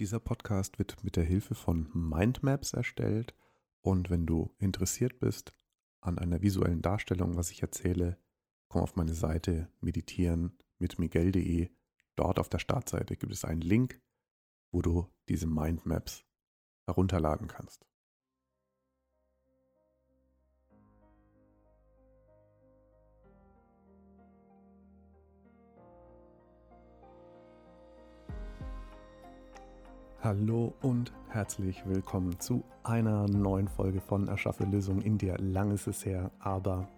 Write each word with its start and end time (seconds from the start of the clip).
Dieser 0.00 0.18
Podcast 0.18 0.80
wird 0.80 1.04
mit 1.04 1.14
der 1.14 1.22
Hilfe 1.22 1.54
von 1.54 1.88
Mindmaps 1.94 2.72
erstellt 2.72 3.32
und 3.80 4.10
wenn 4.10 4.26
du 4.26 4.52
interessiert 4.58 5.20
bist 5.20 5.54
an 6.00 6.18
einer 6.18 6.42
visuellen 6.42 6.82
Darstellung, 6.82 7.36
was 7.36 7.52
ich 7.52 7.62
erzähle, 7.62 8.18
komm 8.66 8.82
auf 8.82 8.96
meine 8.96 9.14
Seite 9.14 9.70
meditieren 9.80 10.58
mit 10.78 10.98
miguel.de. 10.98 11.70
Dort 12.16 12.40
auf 12.40 12.48
der 12.48 12.58
Startseite 12.58 13.16
gibt 13.16 13.32
es 13.32 13.44
einen 13.44 13.60
Link, 13.60 14.02
wo 14.72 14.82
du 14.82 15.08
diese 15.28 15.46
Mindmaps 15.46 16.24
herunterladen 16.86 17.46
kannst. 17.46 17.86
Hallo 30.24 30.72
und 30.80 31.12
herzlich 31.28 31.84
willkommen 31.84 32.40
zu 32.40 32.64
einer 32.82 33.28
neuen 33.28 33.68
Folge 33.68 34.00
von 34.00 34.26
Erschaffe 34.26 34.64
Lösungen 34.64 35.02
in 35.02 35.18
dir. 35.18 35.36
Lang 35.36 35.70
ist 35.70 35.86
es 35.86 36.06
her, 36.06 36.30
aber 36.38 36.88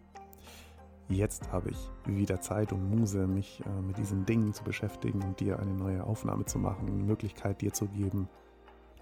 jetzt 1.09 1.51
habe 1.51 1.71
ich 1.71 1.91
wieder 2.05 2.41
Zeit 2.41 2.73
und 2.73 2.89
Muse, 2.89 3.27
mich 3.27 3.65
äh, 3.67 3.83
mit 3.83 3.99
diesen 3.99 4.27
Dingen 4.27 4.53
zu 4.53 4.63
beschäftigen 4.63 5.25
und 5.25 5.41
dir 5.41 5.59
eine 5.59 5.75
neue 5.75 6.05
Aufnahme 6.05 6.45
zu 6.45 6.61
machen, 6.61 6.87
eine 6.87 7.03
Möglichkeit 7.03 7.63
dir 7.63 7.73
zu 7.73 7.89
geben, 7.89 8.29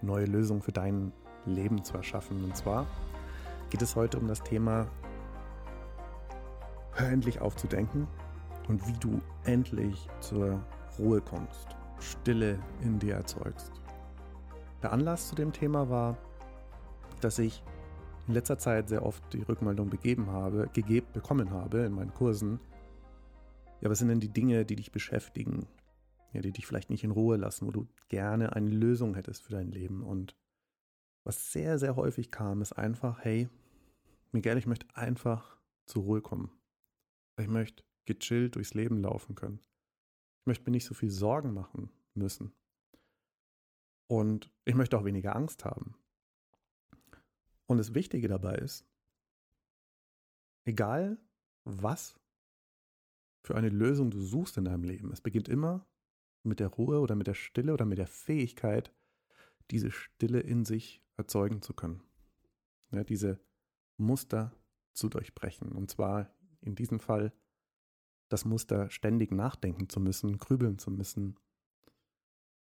neue 0.01 0.25
Lösungen 0.25 0.63
für 0.63 0.71
dein 0.71 1.13
Leben 1.45 1.83
zu 1.83 1.95
erschaffen. 1.95 2.43
Und 2.45 2.57
zwar 2.57 2.87
geht 3.69 3.83
es 3.83 3.95
heute 3.95 4.17
um 4.17 4.27
das 4.27 4.41
Thema, 4.41 4.87
hör 6.93 7.09
endlich 7.09 7.41
auf 7.41 7.55
zu 7.57 7.67
denken 7.67 8.07
und 8.69 8.87
wie 8.87 8.97
du 8.99 9.21
endlich 9.43 10.07
zur 10.19 10.59
Ruhe 10.97 11.21
kommst, 11.21 11.67
Stille 11.99 12.57
in 12.81 12.97
dir 12.97 13.13
erzeugst. 13.13 13.84
Der 14.81 14.91
Anlass 14.91 15.29
zu 15.29 15.35
dem 15.35 15.51
Thema 15.51 15.89
war, 15.89 16.17
dass 17.21 17.39
ich 17.39 17.63
in 18.27 18.33
letzter 18.33 18.57
Zeit 18.57 18.89
sehr 18.89 19.05
oft 19.05 19.23
die 19.33 19.41
Rückmeldung 19.41 19.89
begeben 19.89 20.27
habe, 20.27 20.69
gegeben 20.73 21.07
bekommen 21.13 21.51
habe 21.51 21.79
in 21.79 21.93
meinen 21.93 22.13
Kursen. 22.13 22.59
Ja, 23.81 23.89
was 23.89 23.99
sind 23.99 24.07
denn 24.07 24.19
die 24.19 24.33
Dinge, 24.33 24.65
die 24.65 24.75
dich 24.75 24.91
beschäftigen? 24.91 25.67
Ja, 26.33 26.41
die 26.41 26.51
dich 26.51 26.65
vielleicht 26.65 26.89
nicht 26.89 27.03
in 27.03 27.11
Ruhe 27.11 27.37
lassen, 27.37 27.67
wo 27.67 27.71
du 27.71 27.87
gerne 28.09 28.53
eine 28.53 28.69
Lösung 28.69 29.15
hättest 29.15 29.43
für 29.43 29.51
dein 29.51 29.71
Leben. 29.71 30.03
Und 30.03 30.35
was 31.23 31.51
sehr, 31.51 31.79
sehr 31.79 31.95
häufig 31.95 32.31
kam, 32.31 32.61
ist 32.61 32.73
einfach, 32.73 33.19
hey, 33.23 33.47
Miguel, 34.31 34.57
ich 34.57 34.67
möchte 34.67 34.87
einfach 34.95 35.57
zur 35.85 36.03
Ruhe 36.03 36.21
kommen. 36.21 36.51
Ich 37.37 37.47
möchte 37.47 37.83
gechillt 38.05 38.55
durchs 38.55 38.73
Leben 38.73 38.97
laufen 38.97 39.35
können. 39.35 39.59
Ich 40.41 40.47
möchte 40.47 40.65
mir 40.65 40.71
nicht 40.71 40.85
so 40.85 40.93
viel 40.93 41.09
Sorgen 41.09 41.53
machen 41.53 41.89
müssen. 42.13 42.53
Und 44.07 44.51
ich 44.65 44.75
möchte 44.75 44.97
auch 44.97 45.05
weniger 45.05 45.35
Angst 45.35 45.65
haben. 45.65 45.95
Und 47.65 47.77
das 47.77 47.95
Wichtige 47.95 48.27
dabei 48.27 48.55
ist, 48.55 48.85
egal 50.65 51.17
was 51.63 52.19
für 53.43 53.55
eine 53.55 53.69
Lösung 53.69 54.11
du 54.11 54.21
suchst 54.21 54.57
in 54.57 54.65
deinem 54.65 54.83
Leben, 54.83 55.11
es 55.11 55.21
beginnt 55.21 55.49
immer 55.49 55.87
mit 56.43 56.59
der 56.59 56.67
Ruhe 56.67 56.99
oder 56.99 57.15
mit 57.15 57.27
der 57.27 57.33
Stille 57.33 57.73
oder 57.73 57.85
mit 57.85 57.97
der 57.97 58.07
Fähigkeit, 58.07 58.93
diese 59.71 59.91
Stille 59.91 60.39
in 60.39 60.65
sich 60.65 61.01
erzeugen 61.17 61.61
zu 61.61 61.73
können. 61.73 62.03
Ja, 62.91 63.03
diese 63.03 63.39
Muster 63.97 64.53
zu 64.93 65.09
durchbrechen. 65.09 65.71
Und 65.71 65.89
zwar 65.89 66.29
in 66.61 66.75
diesem 66.75 66.99
Fall 66.99 67.33
das 68.29 68.45
Muster 68.45 68.89
ständig 68.89 69.31
nachdenken 69.31 69.89
zu 69.89 69.99
müssen, 69.99 70.37
grübeln 70.37 70.77
zu 70.77 70.91
müssen, 70.91 71.39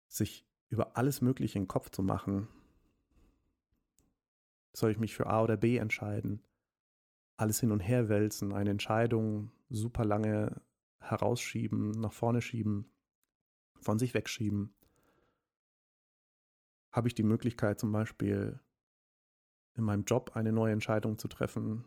sich 0.08 0.47
über 0.68 0.96
alles 0.96 1.20
Mögliche 1.20 1.58
in 1.58 1.64
den 1.64 1.68
Kopf 1.68 1.90
zu 1.90 2.02
machen. 2.02 2.48
Soll 4.72 4.90
ich 4.90 4.98
mich 4.98 5.14
für 5.14 5.26
A 5.26 5.42
oder 5.42 5.56
B 5.56 5.78
entscheiden? 5.78 6.42
Alles 7.36 7.60
hin 7.60 7.72
und 7.72 7.80
her 7.80 8.08
wälzen, 8.08 8.52
eine 8.52 8.70
Entscheidung 8.70 9.50
super 9.70 10.04
lange 10.04 10.60
herausschieben, 11.00 11.92
nach 11.92 12.12
vorne 12.12 12.42
schieben, 12.42 12.90
von 13.80 13.98
sich 13.98 14.14
wegschieben. 14.14 14.74
Habe 16.90 17.08
ich 17.08 17.14
die 17.14 17.22
Möglichkeit 17.22 17.78
zum 17.78 17.92
Beispiel 17.92 18.60
in 19.74 19.84
meinem 19.84 20.04
Job 20.04 20.32
eine 20.34 20.52
neue 20.52 20.72
Entscheidung 20.72 21.18
zu 21.18 21.28
treffen, 21.28 21.84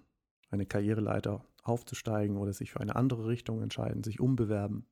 eine 0.50 0.66
Karriereleiter 0.66 1.46
aufzusteigen 1.64 2.38
oder 2.38 2.54
sich 2.54 2.72
für 2.72 2.80
eine 2.80 2.96
andere 2.96 3.28
Richtung 3.28 3.62
entscheiden, 3.62 4.04
sich 4.04 4.20
umbewerben 4.20 4.86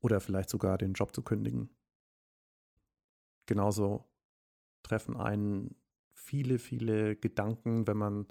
oder 0.00 0.20
vielleicht 0.20 0.50
sogar 0.50 0.78
den 0.78 0.92
Job 0.92 1.14
zu 1.14 1.22
kündigen 1.22 1.70
genauso 3.46 4.08
treffen 4.82 5.16
einen 5.16 5.74
viele, 6.12 6.58
viele 6.58 7.16
Gedanken, 7.16 7.86
wenn 7.86 7.96
man, 7.96 8.26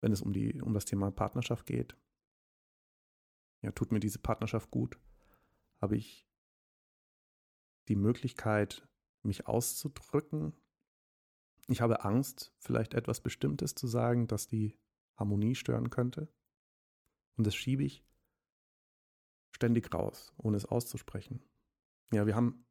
wenn 0.00 0.12
es 0.12 0.22
um 0.22 0.32
die, 0.32 0.60
um 0.60 0.74
das 0.74 0.84
Thema 0.84 1.10
Partnerschaft 1.10 1.66
geht. 1.66 1.96
Ja, 3.62 3.72
tut 3.72 3.92
mir 3.92 4.00
diese 4.00 4.18
Partnerschaft 4.18 4.70
gut? 4.70 4.98
Habe 5.80 5.96
ich 5.96 6.28
die 7.88 7.96
Möglichkeit, 7.96 8.86
mich 9.22 9.46
auszudrücken? 9.46 10.52
Ich 11.68 11.80
habe 11.80 12.04
Angst, 12.04 12.52
vielleicht 12.58 12.92
etwas 12.94 13.20
Bestimmtes 13.20 13.74
zu 13.74 13.86
sagen, 13.86 14.26
das 14.26 14.46
die 14.46 14.76
Harmonie 15.16 15.54
stören 15.54 15.90
könnte. 15.90 16.28
Und 17.36 17.46
das 17.46 17.54
schiebe 17.54 17.84
ich 17.84 18.04
ständig 19.50 19.94
raus, 19.94 20.34
ohne 20.36 20.56
es 20.56 20.66
auszusprechen. 20.66 21.42
Ja, 22.12 22.26
wir 22.26 22.34
haben 22.36 22.66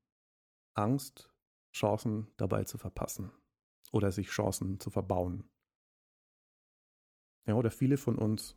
Angst 0.73 1.32
Chancen 1.73 2.28
dabei 2.38 2.63
zu 2.63 2.78
verpassen 2.78 3.31
oder 3.91 4.11
sich 4.11 4.29
Chancen 4.29 4.79
zu 4.79 4.89
verbauen. 4.89 5.44
Ja, 7.45 7.56
oder 7.56 7.72
viele 7.72 7.97
von 7.97 8.17
uns 8.17 8.56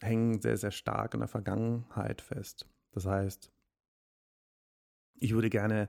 hängen 0.00 0.40
sehr, 0.40 0.56
sehr 0.56 0.70
stark 0.70 1.14
in 1.14 1.20
der 1.20 1.28
Vergangenheit 1.28 2.20
fest. 2.20 2.68
Das 2.92 3.06
heißt, 3.06 3.50
ich 5.14 5.32
würde 5.32 5.50
gerne, 5.50 5.88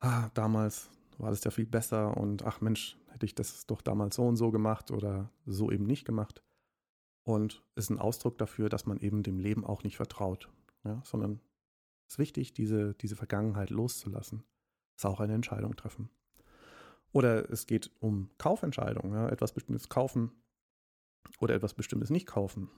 ah, 0.00 0.30
damals 0.34 0.90
war 1.18 1.30
das 1.30 1.44
ja 1.44 1.50
viel 1.50 1.66
besser 1.66 2.16
und 2.16 2.44
ach 2.44 2.60
Mensch, 2.60 2.96
hätte 3.10 3.26
ich 3.26 3.34
das 3.34 3.66
doch 3.66 3.82
damals 3.82 4.16
so 4.16 4.26
und 4.26 4.36
so 4.36 4.50
gemacht 4.50 4.90
oder 4.90 5.30
so 5.44 5.70
eben 5.70 5.84
nicht 5.84 6.04
gemacht. 6.04 6.42
Und 7.24 7.64
ist 7.74 7.90
ein 7.90 7.98
Ausdruck 7.98 8.38
dafür, 8.38 8.68
dass 8.68 8.86
man 8.86 8.98
eben 8.98 9.22
dem 9.22 9.38
Leben 9.38 9.64
auch 9.64 9.82
nicht 9.82 9.96
vertraut, 9.96 10.50
ja, 10.84 11.02
sondern 11.04 11.40
es 12.06 12.14
ist 12.14 12.18
wichtig, 12.18 12.52
diese, 12.52 12.94
diese 12.94 13.16
Vergangenheit 13.16 13.70
loszulassen 13.70 14.44
ist 14.96 15.06
auch 15.06 15.20
eine 15.20 15.34
Entscheidung 15.34 15.76
treffen. 15.76 16.10
Oder 17.12 17.48
es 17.50 17.66
geht 17.66 17.90
um 18.00 18.30
Kaufentscheidungen, 18.38 19.14
ja, 19.14 19.28
etwas 19.28 19.52
Bestimmtes 19.52 19.88
kaufen 19.88 20.32
oder 21.40 21.54
etwas 21.54 21.74
Bestimmtes 21.74 22.10
nicht 22.10 22.26
kaufen 22.26 22.70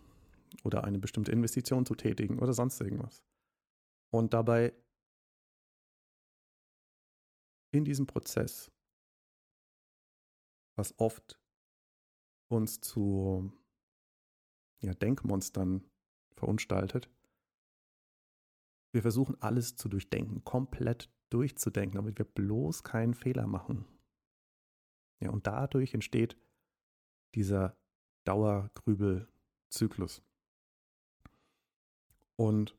oder 0.63 0.85
eine 0.85 0.99
bestimmte 0.99 1.33
Investition 1.33 1.87
zu 1.87 1.95
tätigen 1.95 2.39
oder 2.39 2.53
sonst 2.53 2.81
irgendwas. 2.81 3.23
Und 4.11 4.35
dabei 4.35 4.75
in 7.73 7.85
diesem 7.85 8.07
Prozess, 8.07 8.71
was 10.77 10.99
oft 10.99 11.41
uns 12.49 12.81
zu 12.81 13.53
ja, 14.81 14.95
Denkmonstern 14.95 15.85
verunstaltet, 16.35 17.11
wir 18.93 19.03
versuchen 19.03 19.41
alles 19.43 19.77
zu 19.77 19.89
durchdenken, 19.89 20.45
komplett 20.45 21.11
durchzudenken, 21.31 21.97
damit 21.97 22.19
wir 22.19 22.25
bloß 22.25 22.83
keinen 22.85 23.15
Fehler 23.15 23.47
machen. 23.47 23.85
Ja, 25.21 25.31
und 25.31 25.47
dadurch 25.47 25.95
entsteht 25.95 26.37
dieser 27.35 27.77
Dauergrübelzyklus. 28.25 30.23
Und 32.37 32.77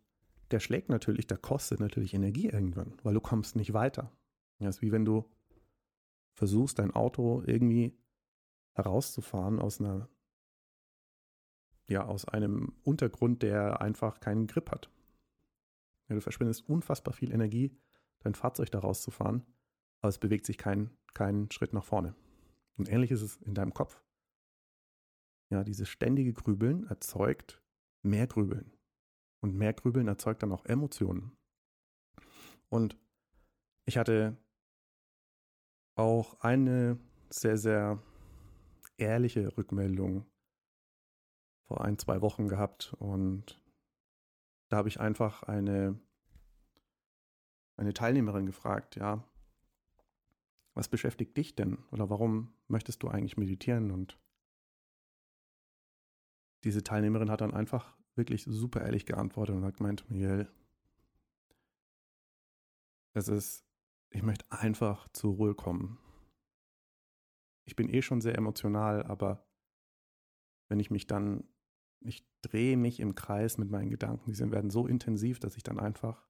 der 0.51 0.59
schlägt 0.59 0.89
natürlich, 0.89 1.27
der 1.27 1.37
kostet 1.37 1.79
natürlich 1.79 2.13
Energie 2.13 2.47
irgendwann, 2.47 2.93
weil 3.03 3.13
du 3.13 3.21
kommst 3.21 3.55
nicht 3.55 3.73
weiter. 3.73 4.11
Ja, 4.59 4.69
ist 4.69 4.81
wie 4.81 4.91
wenn 4.91 5.05
du 5.05 5.29
versuchst, 6.33 6.79
dein 6.79 6.91
Auto 6.91 7.43
irgendwie 7.45 7.97
herauszufahren 8.73 9.59
aus 9.59 9.79
einer, 9.81 10.07
ja, 11.89 12.05
aus 12.05 12.25
einem 12.25 12.73
Untergrund, 12.83 13.41
der 13.41 13.81
einfach 13.81 14.19
keinen 14.19 14.47
Grip 14.47 14.71
hat. 14.71 14.91
Ja, 16.07 16.15
du 16.15 16.21
verschwendest 16.21 16.69
unfassbar 16.69 17.13
viel 17.13 17.33
Energie, 17.33 17.75
dein 18.27 18.35
Fahrzeug 18.35 18.69
da 18.71 18.79
rauszufahren, 18.79 19.45
aber 20.01 20.09
es 20.09 20.19
bewegt 20.19 20.45
sich 20.45 20.57
keinen 20.57 20.95
kein 21.13 21.49
Schritt 21.49 21.73
nach 21.73 21.83
vorne. 21.83 22.13
Und 22.77 22.89
ähnlich 22.89 23.09
ist 23.09 23.21
es 23.23 23.37
in 23.37 23.55
deinem 23.55 23.73
Kopf. 23.73 24.03
Ja, 25.49 25.63
dieses 25.63 25.89
ständige 25.89 26.33
Grübeln 26.33 26.85
erzeugt 26.87 27.63
mehr 28.03 28.27
Grübeln. 28.27 28.71
Und 29.39 29.55
mehr 29.55 29.73
Grübeln 29.73 30.07
erzeugt 30.07 30.43
dann 30.43 30.51
auch 30.51 30.65
Emotionen. 30.65 31.35
Und 32.69 32.97
ich 33.85 33.97
hatte 33.97 34.37
auch 35.95 36.39
eine 36.41 36.99
sehr, 37.29 37.57
sehr 37.57 38.03
ehrliche 38.97 39.57
Rückmeldung 39.57 40.25
vor 41.67 41.81
ein, 41.81 41.97
zwei 41.97 42.21
Wochen 42.21 42.47
gehabt. 42.47 42.93
Und 42.99 43.61
da 44.69 44.77
habe 44.77 44.89
ich 44.89 44.99
einfach 44.99 45.43
eine 45.43 45.99
eine 47.77 47.93
Teilnehmerin 47.93 48.45
gefragt, 48.45 48.95
ja, 48.95 49.23
was 50.73 50.89
beschäftigt 50.89 51.37
dich 51.37 51.55
denn? 51.55 51.79
Oder 51.91 52.09
warum 52.09 52.53
möchtest 52.67 53.01
du 53.01 53.07
eigentlich 53.07 53.37
meditieren? 53.37 53.91
Und 53.91 54.19
diese 56.63 56.83
Teilnehmerin 56.83 57.31
hat 57.31 57.41
dann 57.41 57.53
einfach 57.53 57.95
wirklich 58.15 58.43
super 58.43 58.81
ehrlich 58.81 59.05
geantwortet 59.05 59.55
und 59.55 59.63
hat 59.63 59.77
gemeint, 59.77 60.09
Miguel, 60.09 60.51
es 63.13 63.27
ist, 63.27 63.65
ich 64.11 64.23
möchte 64.23 64.45
einfach 64.51 65.07
zur 65.09 65.35
Ruhe 65.35 65.55
kommen. 65.55 65.99
Ich 67.65 67.75
bin 67.75 67.89
eh 67.89 68.01
schon 68.01 68.21
sehr 68.21 68.37
emotional, 68.37 69.03
aber 69.03 69.47
wenn 70.69 70.79
ich 70.79 70.91
mich 70.91 71.07
dann, 71.07 71.43
ich 72.01 72.27
drehe 72.41 72.77
mich 72.77 72.99
im 72.99 73.15
Kreis 73.15 73.57
mit 73.57 73.69
meinen 73.69 73.89
Gedanken, 73.89 74.31
die 74.31 74.51
werden 74.51 74.69
so 74.69 74.87
intensiv, 74.87 75.39
dass 75.39 75.57
ich 75.57 75.63
dann 75.63 75.79
einfach, 75.79 76.27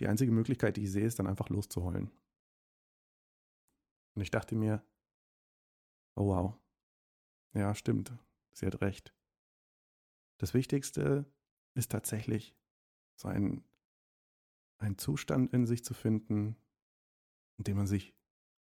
die 0.00 0.08
einzige 0.08 0.32
Möglichkeit, 0.32 0.76
die 0.76 0.84
ich 0.84 0.92
sehe, 0.92 1.06
ist 1.06 1.18
dann 1.18 1.26
einfach 1.26 1.48
loszuheulen. 1.48 2.10
Und 4.14 4.22
ich 4.22 4.30
dachte 4.30 4.54
mir, 4.54 4.84
oh 6.16 6.26
wow, 6.26 6.58
ja, 7.54 7.74
stimmt, 7.74 8.12
sie 8.52 8.66
hat 8.66 8.80
recht. 8.80 9.14
Das 10.38 10.54
Wichtigste 10.54 11.32
ist 11.74 11.90
tatsächlich 11.90 12.56
so 13.16 13.28
ein, 13.28 13.64
ein 14.78 14.98
Zustand 14.98 15.52
in 15.52 15.66
sich 15.66 15.84
zu 15.84 15.94
finden, 15.94 16.56
in 17.58 17.64
dem 17.64 17.76
man 17.76 17.86
sich 17.86 18.14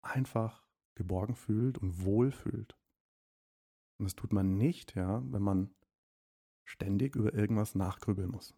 einfach 0.03 0.65
geborgen 0.95 1.35
fühlt 1.35 1.79
und 1.79 2.05
wohl 2.05 2.33
fühlt. 2.33 2.77
Und 3.99 4.05
das 4.07 4.17
tut 4.17 4.33
man 4.33 4.57
nicht, 4.57 4.97
ja, 4.97 5.23
wenn 5.33 5.43
man 5.43 5.75
ständig 6.65 7.17
über 7.17 7.35
irgendwas 7.35 7.75
nachgrübeln 7.75 8.31
muss. 8.31 8.55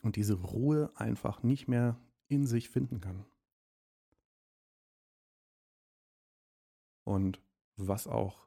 Und 0.00 0.16
diese 0.16 0.34
Ruhe 0.34 0.92
einfach 0.94 1.42
nicht 1.42 1.68
mehr 1.68 2.00
in 2.28 2.46
sich 2.46 2.70
finden 2.70 3.00
kann. 3.00 3.24
Und 7.04 7.40
was 7.76 8.06
auch 8.06 8.46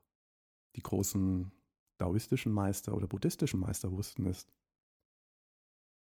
die 0.75 0.83
großen 0.83 1.51
daoistischen 1.97 2.51
Meister 2.51 2.95
oder 2.95 3.07
buddhistischen 3.07 3.59
Meister 3.59 3.91
wussten, 3.91 4.25
ist, 4.25 4.51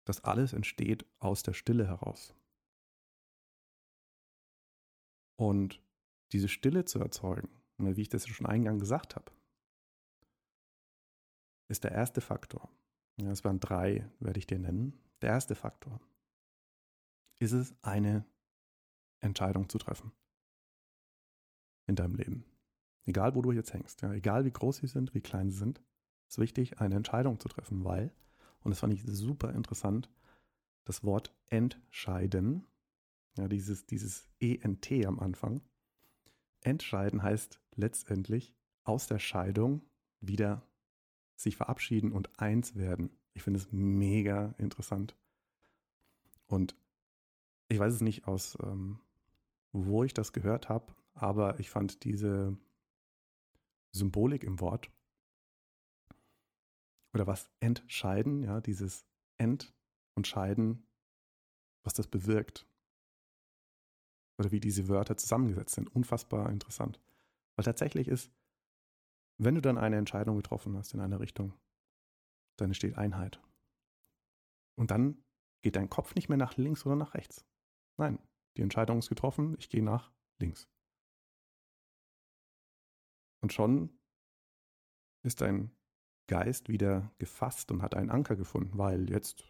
dass 0.05 0.23
alles 0.23 0.53
entsteht 0.53 1.05
aus 1.19 1.43
der 1.43 1.53
Stille 1.53 1.87
heraus. 1.87 2.35
Und 5.37 5.81
diese 6.31 6.47
Stille 6.47 6.85
zu 6.85 6.99
erzeugen, 6.99 7.49
wie 7.77 8.01
ich 8.01 8.09
das 8.09 8.27
schon 8.27 8.47
eingangs 8.47 8.79
gesagt 8.79 9.15
habe, 9.15 9.31
ist 11.67 11.83
der 11.83 11.91
erste 11.91 12.21
Faktor. 12.21 12.69
Ja, 13.17 13.31
es 13.31 13.43
waren 13.43 13.59
drei, 13.59 14.09
werde 14.19 14.39
ich 14.39 14.47
dir 14.47 14.59
nennen. 14.59 14.97
Der 15.25 15.31
erste 15.31 15.55
Faktor 15.55 15.99
ist 17.39 17.51
es, 17.51 17.73
eine 17.81 18.27
Entscheidung 19.21 19.69
zu 19.69 19.79
treffen 19.79 20.11
in 21.87 21.95
deinem 21.95 22.13
Leben. 22.13 22.45
Egal, 23.05 23.33
wo 23.33 23.41
du 23.41 23.51
jetzt 23.51 23.73
hängst, 23.73 24.03
ja, 24.03 24.13
egal 24.13 24.45
wie 24.45 24.51
groß 24.51 24.77
sie 24.77 24.87
sind, 24.87 25.15
wie 25.15 25.21
klein 25.21 25.49
sie 25.49 25.57
sind, 25.57 25.81
ist 26.27 26.37
wichtig, 26.37 26.79
eine 26.79 26.93
Entscheidung 26.93 27.39
zu 27.39 27.49
treffen, 27.49 27.83
weil, 27.83 28.13
und 28.59 28.69
das 28.69 28.81
fand 28.81 28.93
ich 28.93 29.01
super 29.03 29.51
interessant, 29.51 30.11
das 30.83 31.03
Wort 31.03 31.35
entscheiden, 31.47 32.67
ja, 33.35 33.47
dieses, 33.47 33.87
dieses 33.87 34.29
ENT 34.39 34.91
am 35.07 35.19
Anfang, 35.19 35.63
entscheiden 36.61 37.23
heißt 37.23 37.59
letztendlich 37.73 38.53
aus 38.83 39.07
der 39.07 39.17
Scheidung 39.17 39.81
wieder 40.19 40.61
sich 41.35 41.55
verabschieden 41.57 42.11
und 42.11 42.39
eins 42.39 42.75
werden. 42.75 43.09
Ich 43.33 43.43
finde 43.43 43.59
es 43.59 43.71
mega 43.71 44.55
interessant. 44.57 45.15
Und 46.47 46.75
ich 47.67 47.79
weiß 47.79 47.93
es 47.93 48.01
nicht 48.01 48.27
aus, 48.27 48.57
ähm, 48.63 48.99
wo 49.71 50.03
ich 50.03 50.13
das 50.13 50.33
gehört 50.33 50.69
habe, 50.69 50.93
aber 51.13 51.59
ich 51.59 51.69
fand 51.69 52.03
diese 52.03 52.57
Symbolik 53.91 54.43
im 54.43 54.59
Wort 54.59 54.89
oder 57.13 57.27
was 57.27 57.49
entscheiden, 57.61 58.43
ja, 58.43 58.61
dieses 58.61 59.05
Ent 59.37 59.73
und 60.15 60.27
Scheiden, 60.27 60.85
was 61.83 61.93
das 61.93 62.07
bewirkt. 62.07 62.67
Oder 64.37 64.51
wie 64.51 64.59
diese 64.59 64.89
Wörter 64.89 65.15
zusammengesetzt 65.15 65.75
sind. 65.75 65.87
Unfassbar 65.95 66.49
interessant. 66.49 66.99
Weil 67.55 67.63
tatsächlich 67.63 68.09
ist, 68.09 68.29
wenn 69.37 69.55
du 69.55 69.61
dann 69.61 69.77
eine 69.77 69.97
Entscheidung 69.97 70.37
getroffen 70.37 70.77
hast 70.77 70.93
in 70.93 70.99
eine 70.99 71.19
Richtung, 71.19 71.53
dann 72.57 72.69
entsteht 72.69 72.97
Einheit. 72.97 73.41
Und 74.77 74.91
dann 74.91 75.23
geht 75.61 75.75
dein 75.75 75.89
Kopf 75.89 76.15
nicht 76.15 76.29
mehr 76.29 76.37
nach 76.37 76.57
links 76.57 76.85
oder 76.85 76.95
nach 76.95 77.13
rechts. 77.13 77.45
Nein, 77.97 78.19
die 78.57 78.61
Entscheidung 78.61 78.99
ist 78.99 79.09
getroffen, 79.09 79.55
ich 79.57 79.69
gehe 79.69 79.83
nach 79.83 80.11
links. 80.39 80.69
Und 83.41 83.53
schon 83.53 83.97
ist 85.23 85.41
dein 85.41 85.71
Geist 86.27 86.69
wieder 86.69 87.11
gefasst 87.17 87.71
und 87.71 87.81
hat 87.81 87.95
einen 87.95 88.09
Anker 88.09 88.35
gefunden, 88.35 88.77
weil 88.77 89.09
jetzt 89.09 89.43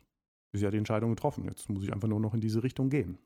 ist 0.52 0.62
ja 0.62 0.72
die 0.72 0.78
Entscheidung 0.78 1.12
getroffen. 1.12 1.46
Jetzt 1.46 1.70
muss 1.70 1.84
ich 1.84 1.94
einfach 1.94 2.08
nur 2.08 2.20
noch 2.20 2.34
in 2.34 2.42
diese 2.42 2.64
Richtung 2.64 2.90
gehen. 2.90 3.18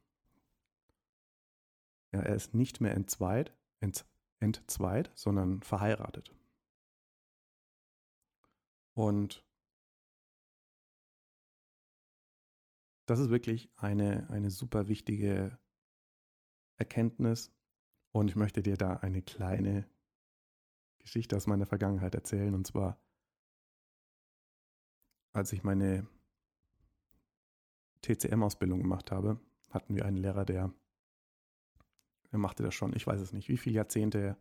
Ja, 2.11 2.21
er 2.21 2.35
ist 2.35 2.53
nicht 2.53 2.81
mehr 2.81 2.95
entzweit, 2.95 3.56
ent, 3.79 4.06
entzweit, 4.39 5.11
sondern 5.15 5.61
verheiratet. 5.61 6.33
Und 8.99 9.47
das 13.05 13.19
ist 13.19 13.29
wirklich 13.29 13.71
eine, 13.77 14.29
eine 14.29 14.51
super 14.51 14.89
wichtige 14.89 15.57
Erkenntnis. 16.75 17.55
Und 18.11 18.27
ich 18.27 18.35
möchte 18.35 18.61
dir 18.61 18.75
da 18.75 18.97
eine 18.97 19.21
kleine 19.21 19.89
Geschichte 20.97 21.37
aus 21.37 21.47
meiner 21.47 21.65
Vergangenheit 21.65 22.13
erzählen. 22.13 22.53
Und 22.53 22.67
zwar, 22.67 23.01
als 25.31 25.53
ich 25.53 25.63
meine 25.63 26.05
TCM-Ausbildung 28.01 28.81
gemacht 28.81 29.11
habe, 29.11 29.39
hatten 29.69 29.95
wir 29.95 30.03
einen 30.03 30.17
Lehrer, 30.17 30.43
der, 30.43 30.73
der 32.33 32.39
machte 32.39 32.63
das 32.63 32.75
schon, 32.75 32.93
ich 32.93 33.07
weiß 33.07 33.21
es 33.21 33.31
nicht, 33.31 33.47
wie 33.47 33.57
viele 33.57 33.77
Jahrzehnte 33.77 34.35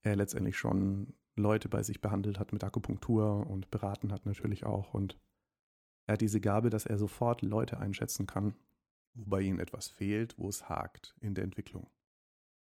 er 0.00 0.16
letztendlich 0.16 0.56
schon 0.56 1.12
Leute 1.40 1.68
bei 1.68 1.82
sich 1.82 2.00
behandelt 2.00 2.38
hat 2.38 2.52
mit 2.52 2.62
Akupunktur 2.64 3.46
und 3.46 3.70
beraten 3.70 4.12
hat 4.12 4.26
natürlich 4.26 4.64
auch. 4.64 4.94
Und 4.94 5.18
er 6.06 6.14
hat 6.14 6.20
diese 6.20 6.40
Gabe, 6.40 6.70
dass 6.70 6.86
er 6.86 6.98
sofort 6.98 7.42
Leute 7.42 7.78
einschätzen 7.78 8.26
kann, 8.26 8.54
wo 9.14 9.24
bei 9.26 9.40
ihnen 9.40 9.58
etwas 9.58 9.88
fehlt, 9.88 10.38
wo 10.38 10.48
es 10.48 10.68
hakt 10.68 11.14
in 11.20 11.34
der 11.34 11.44
Entwicklung. 11.44 11.88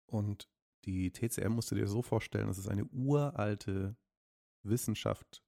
Und 0.07 0.49
die 0.85 1.11
TCM 1.11 1.53
musst 1.53 1.71
du 1.71 1.75
dir 1.75 1.87
so 1.87 2.01
vorstellen, 2.01 2.47
das 2.47 2.57
ist 2.57 2.69
eine 2.69 2.85
uralte 2.85 3.95
Wissenschaft, 4.63 5.43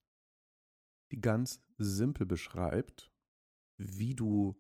die 1.11 1.21
ganz 1.21 1.61
simpel 1.77 2.25
beschreibt, 2.25 3.11
wie 3.77 4.15
du 4.15 4.59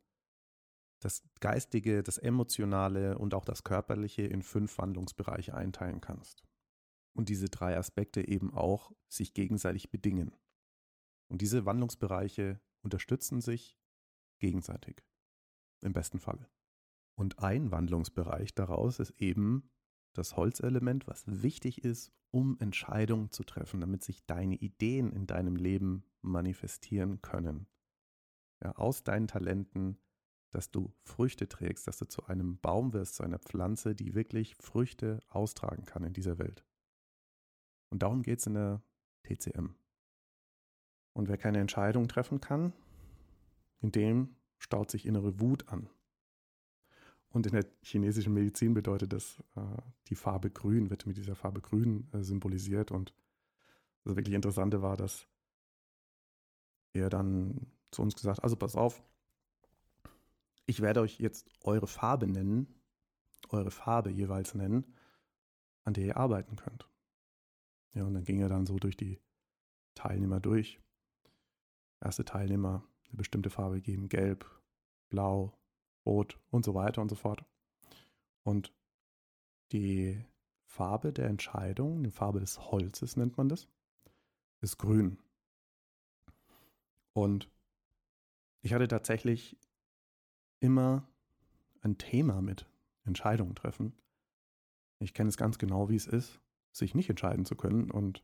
das 0.99 1.23
Geistige, 1.39 2.03
das 2.03 2.17
Emotionale 2.17 3.17
und 3.17 3.33
auch 3.33 3.45
das 3.45 3.63
Körperliche 3.63 4.23
in 4.23 4.41
fünf 4.41 4.77
Wandlungsbereiche 4.77 5.53
einteilen 5.53 6.01
kannst. 6.01 6.46
Und 7.17 7.29
diese 7.29 7.49
drei 7.49 7.75
Aspekte 7.75 8.27
eben 8.27 8.53
auch 8.53 8.91
sich 9.09 9.33
gegenseitig 9.33 9.89
bedingen. 9.89 10.35
Und 11.29 11.41
diese 11.41 11.65
Wandlungsbereiche 11.65 12.61
unterstützen 12.83 13.41
sich 13.41 13.75
gegenseitig. 14.37 15.03
Im 15.81 15.93
besten 15.93 16.19
Falle. 16.19 16.47
Und 17.15 17.39
ein 17.39 17.71
Wandlungsbereich 17.71 18.53
daraus 18.53 18.99
ist 18.99 19.19
eben 19.19 19.71
das 20.13 20.37
Holzelement, 20.37 21.07
was 21.07 21.23
wichtig 21.25 21.83
ist, 21.83 22.11
um 22.29 22.55
Entscheidungen 22.59 23.31
zu 23.31 23.43
treffen, 23.43 23.81
damit 23.81 24.03
sich 24.03 24.23
deine 24.27 24.55
Ideen 24.55 25.11
in 25.11 25.25
deinem 25.25 25.55
Leben 25.55 26.03
manifestieren 26.21 27.23
können. 27.23 27.65
Ja, 28.63 28.73
aus 28.73 29.03
deinen 29.03 29.27
Talenten, 29.27 29.97
dass 30.51 30.69
du 30.69 30.93
Früchte 31.01 31.49
trägst, 31.49 31.87
dass 31.87 31.97
du 31.97 32.05
zu 32.05 32.27
einem 32.27 32.59
Baum 32.59 32.93
wirst, 32.93 33.15
zu 33.15 33.23
einer 33.23 33.39
Pflanze, 33.39 33.95
die 33.95 34.13
wirklich 34.13 34.55
Früchte 34.55 35.19
austragen 35.29 35.85
kann 35.85 36.03
in 36.03 36.13
dieser 36.13 36.37
Welt. 36.37 36.63
Und 37.89 38.03
darum 38.03 38.21
geht 38.21 38.39
es 38.39 38.47
in 38.47 38.53
der 38.55 38.81
TCM. 39.23 39.75
Und 41.13 41.27
wer 41.27 41.37
keine 41.37 41.59
Entscheidung 41.59 42.07
treffen 42.07 42.41
kann, 42.41 42.73
in 43.81 43.91
dem 43.91 44.35
staut 44.59 44.91
sich 44.91 45.05
innere 45.05 45.39
Wut 45.39 45.67
an. 45.69 45.89
Und 47.29 47.45
in 47.45 47.53
der 47.53 47.65
chinesischen 47.81 48.33
Medizin 48.33 48.73
bedeutet 48.73 49.13
das, 49.13 49.43
äh, 49.55 49.61
die 50.07 50.15
Farbe 50.15 50.49
Grün 50.49 50.89
wird 50.89 51.05
mit 51.05 51.17
dieser 51.17 51.35
Farbe 51.35 51.61
Grün 51.61 52.07
äh, 52.13 52.23
symbolisiert. 52.23 52.91
Und 52.91 53.13
das 54.03 54.15
wirklich 54.15 54.35
Interessante 54.35 54.81
war, 54.81 54.97
dass 54.97 55.27
er 56.93 57.09
dann 57.09 57.67
zu 57.91 58.01
uns 58.01 58.15
gesagt, 58.15 58.43
also 58.43 58.55
pass 58.55 58.75
auf, 58.75 59.01
ich 60.65 60.81
werde 60.81 61.01
euch 61.01 61.19
jetzt 61.19 61.49
eure 61.63 61.87
Farbe 61.87 62.27
nennen, 62.27 62.67
eure 63.49 63.71
Farbe 63.71 64.09
jeweils 64.09 64.53
nennen, 64.53 64.95
an 65.83 65.93
der 65.93 66.05
ihr 66.05 66.17
arbeiten 66.17 66.55
könnt. 66.55 66.87
Ja, 67.97 68.03
und 68.03 68.13
dann 68.13 68.25
ging 68.25 68.39
er 68.41 68.47
dann 68.47 68.67
so 68.67 68.77
durch 68.77 68.95
die 68.95 69.19
Teilnehmer 69.95 70.39
durch. 70.39 70.79
Erste 71.99 72.23
Teilnehmer 72.23 72.87
eine 73.07 73.17
bestimmte 73.17 73.49
Farbe 73.49 73.81
geben, 73.81 74.07
gelb, 74.07 74.45
blau, 75.09 75.57
rot 76.05 76.39
und 76.51 76.63
so 76.63 76.75
weiter 76.75 77.01
und 77.01 77.09
so 77.09 77.15
fort. 77.15 77.43
Und 78.43 78.71
die 79.71 80.23
Farbe 80.63 81.11
der 81.11 81.25
Entscheidung, 81.25 82.03
die 82.03 82.11
Farbe 82.11 82.39
des 82.39 82.69
Holzes 82.69 83.17
nennt 83.17 83.35
man 83.35 83.49
das, 83.49 83.67
ist 84.61 84.77
grün. 84.77 85.17
Und 87.13 87.49
ich 88.61 88.73
hatte 88.73 88.87
tatsächlich 88.87 89.57
immer 90.59 91.07
ein 91.81 91.97
Thema 91.97 92.43
mit 92.43 92.67
Entscheidungen 93.05 93.55
treffen. 93.55 93.93
Ich 94.99 95.15
kenne 95.15 95.29
es 95.29 95.37
ganz 95.37 95.57
genau, 95.57 95.89
wie 95.89 95.95
es 95.95 96.05
ist, 96.05 96.39
sich 96.77 96.95
nicht 96.95 97.09
entscheiden 97.09 97.45
zu 97.45 97.55
können. 97.55 97.91
Und 97.91 98.23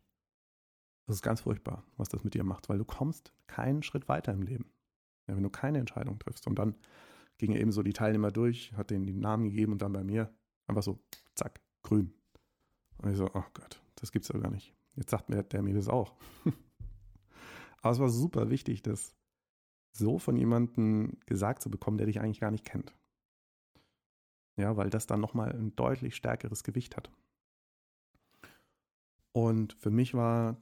das 1.08 1.18
ist 1.18 1.22
ganz 1.22 1.42
furchtbar, 1.42 1.84
was 1.98 2.10
das 2.10 2.24
mit 2.24 2.34
dir 2.34 2.44
macht, 2.44 2.70
weil 2.70 2.78
du 2.78 2.86
kommst 2.86 3.34
keinen 3.48 3.84
Schritt 3.84 4.08
weiter 4.08 4.34
im 4.34 4.44
Leben. 4.44 4.72
Ja, 5.28 5.36
wenn 5.36 5.44
du 5.44 5.50
keine 5.50 5.80
Entscheidung 5.80 6.20
triffst. 6.20 6.48
Und 6.48 6.60
dann 6.60 6.76
gingen 7.38 7.60
eben 7.60 7.72
so 7.72 7.84
die 7.84 7.94
Teilnehmer 7.94 8.32
durch, 8.32 8.74
hat 8.74 8.90
denen 8.90 9.06
die 9.06 9.14
Namen 9.14 9.46
gegeben 9.46 9.74
und 9.74 9.82
dann 9.82 9.94
bei 9.94 10.04
mir 10.04 10.34
einfach 10.68 10.84
so, 10.84 11.00
zack, 11.36 11.62
grün. 11.82 12.14
Und 12.98 13.12
ich 13.12 13.18
so, 13.18 13.30
oh 13.34 13.44
Gott, 13.54 13.82
das 13.96 14.12
gibt's 14.12 14.30
ja 14.30 14.40
gar 14.40 14.52
nicht. 14.52 14.74
Jetzt 14.96 15.10
sagt 15.10 15.30
mir 15.30 15.44
der 15.44 15.62
mir 15.62 15.74
das 15.74 15.88
auch. 15.88 16.14
Aber 17.82 17.92
es 17.92 18.00
war 18.00 18.10
super 18.10 18.50
wichtig, 18.50 18.82
das 18.82 19.16
so 19.92 20.20
von 20.20 20.38
jemandem 20.38 21.18
gesagt 21.26 21.62
zu 21.62 21.70
bekommen, 21.70 21.98
der 21.98 22.08
dich 22.08 22.20
eigentlich 22.20 22.40
gar 22.40 22.52
nicht 22.52 22.66
kennt. 22.66 22.96
Ja, 24.56 24.78
weil 24.78 24.90
das 24.90 25.08
dann 25.08 25.20
nochmal 25.20 25.52
ein 25.52 25.76
deutlich 25.76 26.16
stärkeres 26.16 26.64
Gewicht 26.64 26.96
hat. 26.96 27.12
Und 29.34 29.74
für 29.74 29.90
mich 29.90 30.14
war 30.14 30.58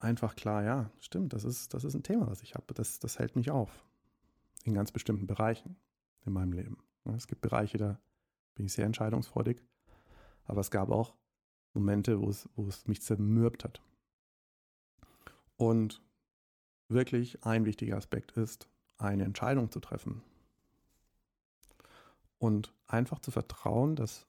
einfach 0.00 0.36
klar, 0.36 0.62
ja, 0.64 0.90
stimmt, 0.98 1.32
das 1.32 1.44
ist, 1.44 1.72
das 1.72 1.84
ist 1.84 1.94
ein 1.94 2.02
Thema, 2.02 2.26
was 2.28 2.42
ich 2.42 2.54
habe. 2.54 2.74
Das, 2.74 2.98
das 2.98 3.18
hält 3.18 3.36
mich 3.36 3.50
auf. 3.50 3.84
In 4.64 4.74
ganz 4.74 4.92
bestimmten 4.92 5.26
Bereichen 5.26 5.76
in 6.26 6.32
meinem 6.32 6.52
Leben. 6.52 6.78
Es 7.16 7.26
gibt 7.26 7.40
Bereiche, 7.40 7.78
da 7.78 7.98
bin 8.54 8.66
ich 8.66 8.72
sehr 8.72 8.86
entscheidungsfreudig. 8.86 9.62
Aber 10.44 10.60
es 10.60 10.70
gab 10.70 10.90
auch 10.90 11.14
Momente, 11.74 12.20
wo 12.20 12.28
es, 12.28 12.48
wo 12.56 12.66
es 12.66 12.86
mich 12.86 13.02
zermürbt 13.02 13.64
hat. 13.64 13.80
Und 15.56 16.02
wirklich 16.88 17.44
ein 17.44 17.64
wichtiger 17.64 17.96
Aspekt 17.96 18.32
ist, 18.32 18.68
eine 18.98 19.24
Entscheidung 19.24 19.70
zu 19.70 19.80
treffen. 19.80 20.22
Und 22.38 22.74
einfach 22.86 23.20
zu 23.20 23.30
vertrauen, 23.30 23.96
dass 23.96 24.26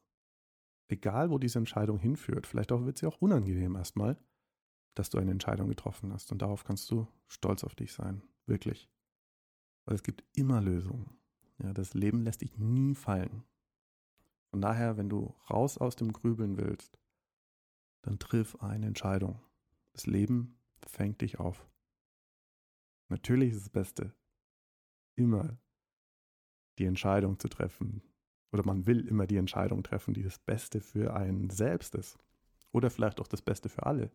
egal 0.90 1.30
wo 1.30 1.38
diese 1.38 1.60
Entscheidung 1.60 2.00
hinführt, 2.00 2.48
vielleicht 2.48 2.72
auch 2.72 2.86
wird 2.86 2.98
sie 2.98 3.06
auch 3.06 3.22
unangenehm 3.22 3.76
erstmal, 3.76 4.18
dass 4.96 5.10
du 5.10 5.18
eine 5.18 5.32
Entscheidung 5.32 5.70
getroffen 5.70 6.12
hast. 6.12 6.32
Und 6.32 6.42
darauf 6.42 6.64
kannst 6.64 6.92
du 6.92 7.08
stolz 7.28 7.64
auf 7.64 7.76
dich 7.76 7.94
sein. 7.94 8.22
Wirklich. 8.46 8.90
Weil 9.86 9.96
es 9.96 10.04
gibt 10.04 10.24
immer 10.34 10.62
Lösungen. 10.62 11.18
Ja, 11.60 11.74
das 11.74 11.94
Leben 11.94 12.24
lässt 12.24 12.42
dich 12.42 12.58
nie 12.58 12.96
fallen. 12.96 13.44
Von 14.50 14.62
daher, 14.62 14.98
wenn 14.98 15.10
du 15.10 15.36
raus 15.50 15.78
aus 15.78 15.96
dem 15.96 16.12
Grübeln 16.12 16.58
willst, 16.58 17.00
dann 18.02 18.18
triff 18.18 18.56
eine 18.62 18.88
Entscheidung. 18.88 19.42
Das 19.94 20.08
Leben 20.08 20.60
fängt 20.88 21.22
dich 21.22 21.40
auf. 21.40 21.68
Natürlich 23.10 23.52
ist 23.52 23.62
das 23.62 23.70
Beste, 23.70 24.14
immer 25.16 25.58
die 26.78 26.86
Entscheidung 26.86 27.40
zu 27.40 27.48
treffen. 27.48 28.02
Oder 28.52 28.66
man 28.66 28.88
will 28.88 29.08
immer 29.08 29.28
die 29.28 29.38
Entscheidung 29.38 29.84
treffen, 29.84 30.14
die 30.14 30.24
das 30.24 30.40
Beste 30.40 30.82
für 30.82 31.14
einen 31.14 31.50
selbst 31.50 31.96
ist. 31.96 32.18
Oder 32.72 32.90
vielleicht 32.90 33.20
auch 33.20 33.28
das 33.28 33.42
Beste 33.42 33.70
für 33.70 33.86
alle. 33.86 34.12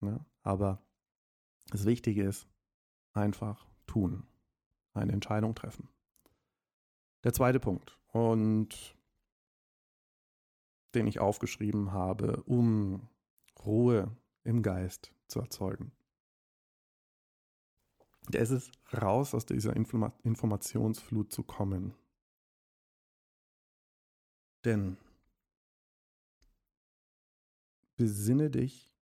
Ja, 0.00 0.24
aber 0.42 0.82
das 1.70 1.84
Wichtige 1.84 2.24
ist, 2.24 2.48
einfach 3.12 3.66
tun. 3.86 4.26
Eine 4.94 5.12
Entscheidung 5.12 5.54
treffen. 5.54 5.88
Der 7.24 7.32
zweite 7.32 7.60
Punkt, 7.60 7.98
und 8.08 8.96
den 10.94 11.06
ich 11.06 11.20
aufgeschrieben 11.20 11.92
habe, 11.92 12.42
um 12.44 13.08
Ruhe 13.64 14.14
im 14.44 14.62
Geist 14.62 15.14
zu 15.28 15.40
erzeugen. 15.40 15.92
Der 18.28 18.42
ist 18.42 18.50
es, 18.50 18.70
raus 18.92 19.34
aus 19.34 19.46
dieser 19.46 19.74
Informa 19.74 20.12
Informationsflut 20.22 21.32
zu 21.32 21.42
kommen. 21.42 21.94
Denn 24.64 24.96
besinne 27.96 28.50
dich 28.50 28.92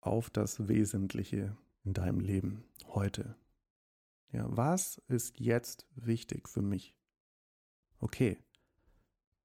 auf 0.00 0.30
das 0.30 0.68
Wesentliche 0.68 1.56
in 1.84 1.92
deinem 1.94 2.20
Leben 2.20 2.64
heute. 2.86 3.36
Ja, 4.30 4.44
was 4.54 4.98
ist 5.08 5.40
jetzt 5.40 5.86
wichtig 5.94 6.48
für 6.48 6.62
mich? 6.62 6.94
Okay, 7.98 8.38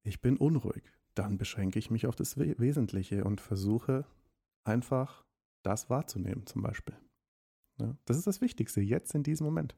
ich 0.03 0.21
bin 0.21 0.37
unruhig. 0.37 0.83
Dann 1.15 1.37
beschränke 1.37 1.79
ich 1.79 1.91
mich 1.91 2.07
auf 2.07 2.15
das 2.15 2.37
Wesentliche 2.37 3.23
und 3.23 3.39
versuche 3.39 4.05
einfach 4.63 5.25
das 5.61 5.89
wahrzunehmen, 5.89 6.45
zum 6.45 6.61
Beispiel. 6.61 6.97
Ja, 7.79 7.95
das 8.05 8.17
ist 8.17 8.27
das 8.27 8.41
Wichtigste, 8.41 8.81
jetzt 8.81 9.13
in 9.15 9.23
diesem 9.23 9.45
Moment. 9.45 9.75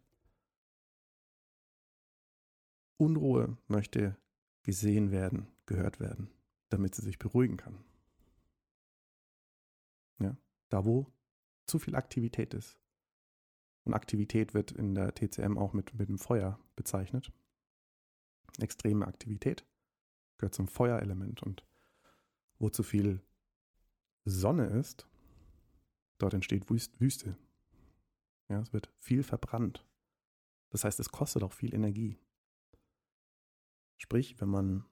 Unruhe 2.97 3.57
möchte 3.67 4.17
gesehen 4.65 5.11
werden, 5.11 5.47
gehört 5.67 5.99
werden, 5.99 6.29
damit 6.69 6.95
sie 6.95 7.03
sich 7.03 7.19
beruhigen 7.19 7.57
kann. 7.57 7.83
Ja, 10.19 10.35
da 10.69 10.85
wo 10.85 11.07
zu 11.65 11.79
viel 11.79 11.95
Aktivität 11.95 12.53
ist. 12.53 12.77
Und 13.83 13.93
Aktivität 13.93 14.53
wird 14.53 14.71
in 14.71 14.95
der 14.95 15.13
TCM 15.13 15.57
auch 15.57 15.73
mit, 15.73 15.93
mit 15.93 16.09
dem 16.09 16.17
Feuer 16.17 16.59
bezeichnet. 16.75 17.31
Extreme 18.59 19.05
Aktivität 19.05 19.65
gehört 20.37 20.55
zum 20.55 20.67
Feuerelement. 20.67 21.43
Und 21.43 21.63
wo 22.57 22.69
zu 22.69 22.81
viel 22.81 23.21
Sonne 24.23 24.65
ist, 24.67 25.07
dort 26.17 26.33
entsteht 26.33 26.69
Wüste. 26.69 27.37
Ja, 28.49 28.61
es 28.61 28.73
wird 28.73 28.91
viel 28.97 29.21
verbrannt. 29.21 29.85
Das 30.69 30.83
heißt, 30.83 30.99
es 30.99 31.09
kostet 31.09 31.43
auch 31.43 31.53
viel 31.53 31.73
Energie. 31.73 32.17
Sprich, 33.97 34.39
wenn 34.39 34.49
man 34.49 34.85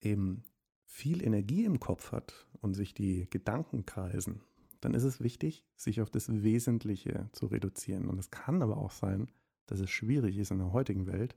eben 0.00 0.42
viel 0.84 1.22
Energie 1.22 1.64
im 1.64 1.80
Kopf 1.80 2.12
hat 2.12 2.46
und 2.60 2.74
sich 2.74 2.94
die 2.94 3.28
Gedanken 3.30 3.86
kreisen, 3.86 4.42
dann 4.80 4.94
ist 4.94 5.04
es 5.04 5.20
wichtig, 5.20 5.64
sich 5.76 6.00
auf 6.00 6.10
das 6.10 6.42
Wesentliche 6.42 7.28
zu 7.32 7.46
reduzieren. 7.46 8.08
Und 8.08 8.18
es 8.18 8.30
kann 8.30 8.62
aber 8.62 8.76
auch 8.76 8.92
sein, 8.92 9.30
dass 9.66 9.80
es 9.80 9.90
schwierig 9.90 10.38
ist 10.38 10.50
in 10.50 10.58
der 10.58 10.72
heutigen 10.72 11.06
Welt, 11.06 11.36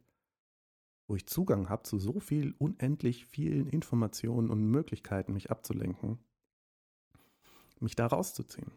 wo 1.07 1.15
ich 1.15 1.27
Zugang 1.27 1.69
habe 1.69 1.83
zu 1.83 1.97
so 1.97 2.19
viel 2.19 2.55
unendlich 2.57 3.25
vielen 3.25 3.67
Informationen 3.67 4.49
und 4.49 4.63
Möglichkeiten, 4.63 5.33
mich 5.33 5.51
abzulenken, 5.51 6.19
mich 7.79 7.95
da 7.95 8.07
rauszuziehen. 8.07 8.71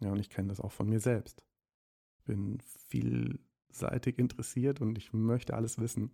Ja, 0.00 0.12
und 0.12 0.18
ich 0.18 0.30
kenne 0.30 0.48
das 0.48 0.60
auch 0.60 0.72
von 0.72 0.88
mir 0.88 1.00
selbst. 1.00 1.44
Bin 2.24 2.60
vielseitig 3.76 4.18
interessiert 4.18 4.80
und 4.80 4.96
ich 4.96 5.12
möchte 5.12 5.54
alles 5.54 5.78
wissen. 5.78 6.10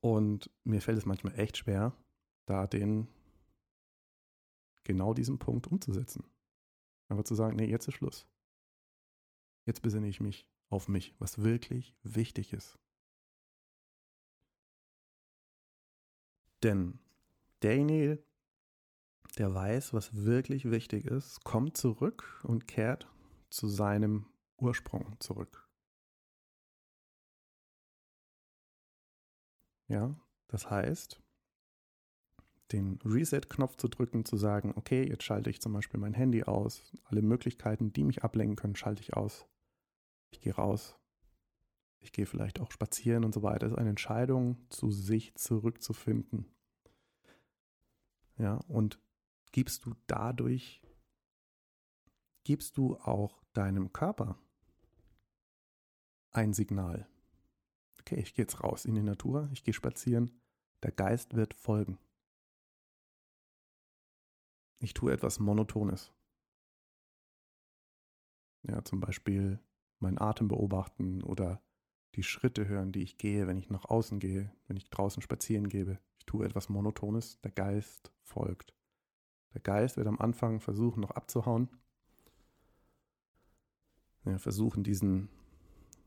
Und 0.00 0.50
mir 0.64 0.80
fällt 0.80 0.98
es 0.98 1.06
manchmal 1.06 1.38
echt 1.38 1.56
schwer, 1.56 1.96
da 2.46 2.66
den 2.66 3.08
genau 4.84 5.12
diesen 5.14 5.38
Punkt 5.38 5.66
umzusetzen. 5.66 6.24
Aber 7.08 7.24
zu 7.24 7.34
sagen, 7.34 7.56
nee, 7.56 7.66
jetzt 7.66 7.88
ist 7.88 7.94
Schluss. 7.94 8.26
Jetzt 9.66 9.82
besinne 9.82 10.08
ich 10.08 10.20
mich 10.20 10.48
auf 10.68 10.88
mich, 10.88 11.14
was 11.18 11.42
wirklich 11.42 11.96
wichtig 12.02 12.52
ist. 12.52 12.78
Denn 16.62 16.98
derjenige, 17.62 18.22
der 19.36 19.54
weiß, 19.54 19.92
was 19.94 20.24
wirklich 20.24 20.70
wichtig 20.70 21.06
ist, 21.06 21.44
kommt 21.44 21.76
zurück 21.76 22.40
und 22.44 22.66
kehrt 22.68 23.08
zu 23.50 23.68
seinem 23.68 24.26
Ursprung 24.56 25.16
zurück. 25.20 25.67
Ja, 29.88 30.14
das 30.48 30.70
heißt, 30.70 31.22
den 32.72 32.98
Reset-Knopf 33.04 33.76
zu 33.76 33.88
drücken, 33.88 34.24
zu 34.24 34.36
sagen, 34.36 34.74
okay, 34.76 35.08
jetzt 35.08 35.24
schalte 35.24 35.50
ich 35.50 35.60
zum 35.60 35.72
Beispiel 35.72 35.98
mein 35.98 36.14
Handy 36.14 36.44
aus, 36.44 36.92
alle 37.04 37.22
Möglichkeiten, 37.22 37.92
die 37.92 38.04
mich 38.04 38.22
ablenken 38.22 38.56
können, 38.56 38.76
schalte 38.76 39.02
ich 39.02 39.14
aus. 39.14 39.46
Ich 40.30 40.40
gehe 40.40 40.54
raus. 40.54 40.98
Ich 42.00 42.12
gehe 42.12 42.26
vielleicht 42.26 42.60
auch 42.60 42.70
spazieren 42.70 43.24
und 43.24 43.32
so 43.32 43.42
weiter. 43.42 43.60
Das 43.60 43.72
ist 43.72 43.78
eine 43.78 43.90
Entscheidung, 43.90 44.58
zu 44.68 44.90
sich 44.90 45.34
zurückzufinden. 45.34 46.46
Ja, 48.36 48.56
und 48.68 49.00
gibst 49.50 49.84
du 49.86 49.94
dadurch, 50.06 50.82
gibst 52.44 52.76
du 52.76 52.96
auch 52.98 53.42
deinem 53.52 53.92
Körper 53.92 54.38
ein 56.30 56.52
Signal. 56.52 57.08
Okay, 58.08 58.20
ich 58.22 58.32
gehe 58.32 58.44
jetzt 58.44 58.64
raus 58.64 58.86
in 58.86 58.94
die 58.94 59.02
Natur, 59.02 59.50
ich 59.52 59.64
gehe 59.64 59.74
spazieren, 59.74 60.30
der 60.82 60.92
Geist 60.92 61.34
wird 61.34 61.52
folgen. 61.52 61.98
Ich 64.78 64.94
tue 64.94 65.12
etwas 65.12 65.40
Monotones. 65.40 66.10
Ja, 68.62 68.82
zum 68.82 69.00
Beispiel 69.00 69.60
meinen 69.98 70.18
Atem 70.18 70.48
beobachten 70.48 71.22
oder 71.22 71.60
die 72.14 72.22
Schritte 72.22 72.66
hören, 72.66 72.92
die 72.92 73.02
ich 73.02 73.18
gehe, 73.18 73.46
wenn 73.46 73.58
ich 73.58 73.68
nach 73.68 73.84
außen 73.84 74.20
gehe, 74.20 74.50
wenn 74.68 74.78
ich 74.78 74.88
draußen 74.88 75.20
spazieren 75.20 75.68
gebe. 75.68 75.98
Ich 76.16 76.24
tue 76.24 76.46
etwas 76.46 76.70
Monotones, 76.70 77.38
der 77.42 77.50
Geist 77.50 78.10
folgt. 78.22 78.74
Der 79.52 79.60
Geist 79.60 79.98
wird 79.98 80.06
am 80.06 80.18
Anfang 80.18 80.60
versuchen, 80.60 81.00
noch 81.00 81.10
abzuhauen. 81.10 81.68
Ja, 84.24 84.38
versuchen 84.38 84.82
diesen, 84.82 85.28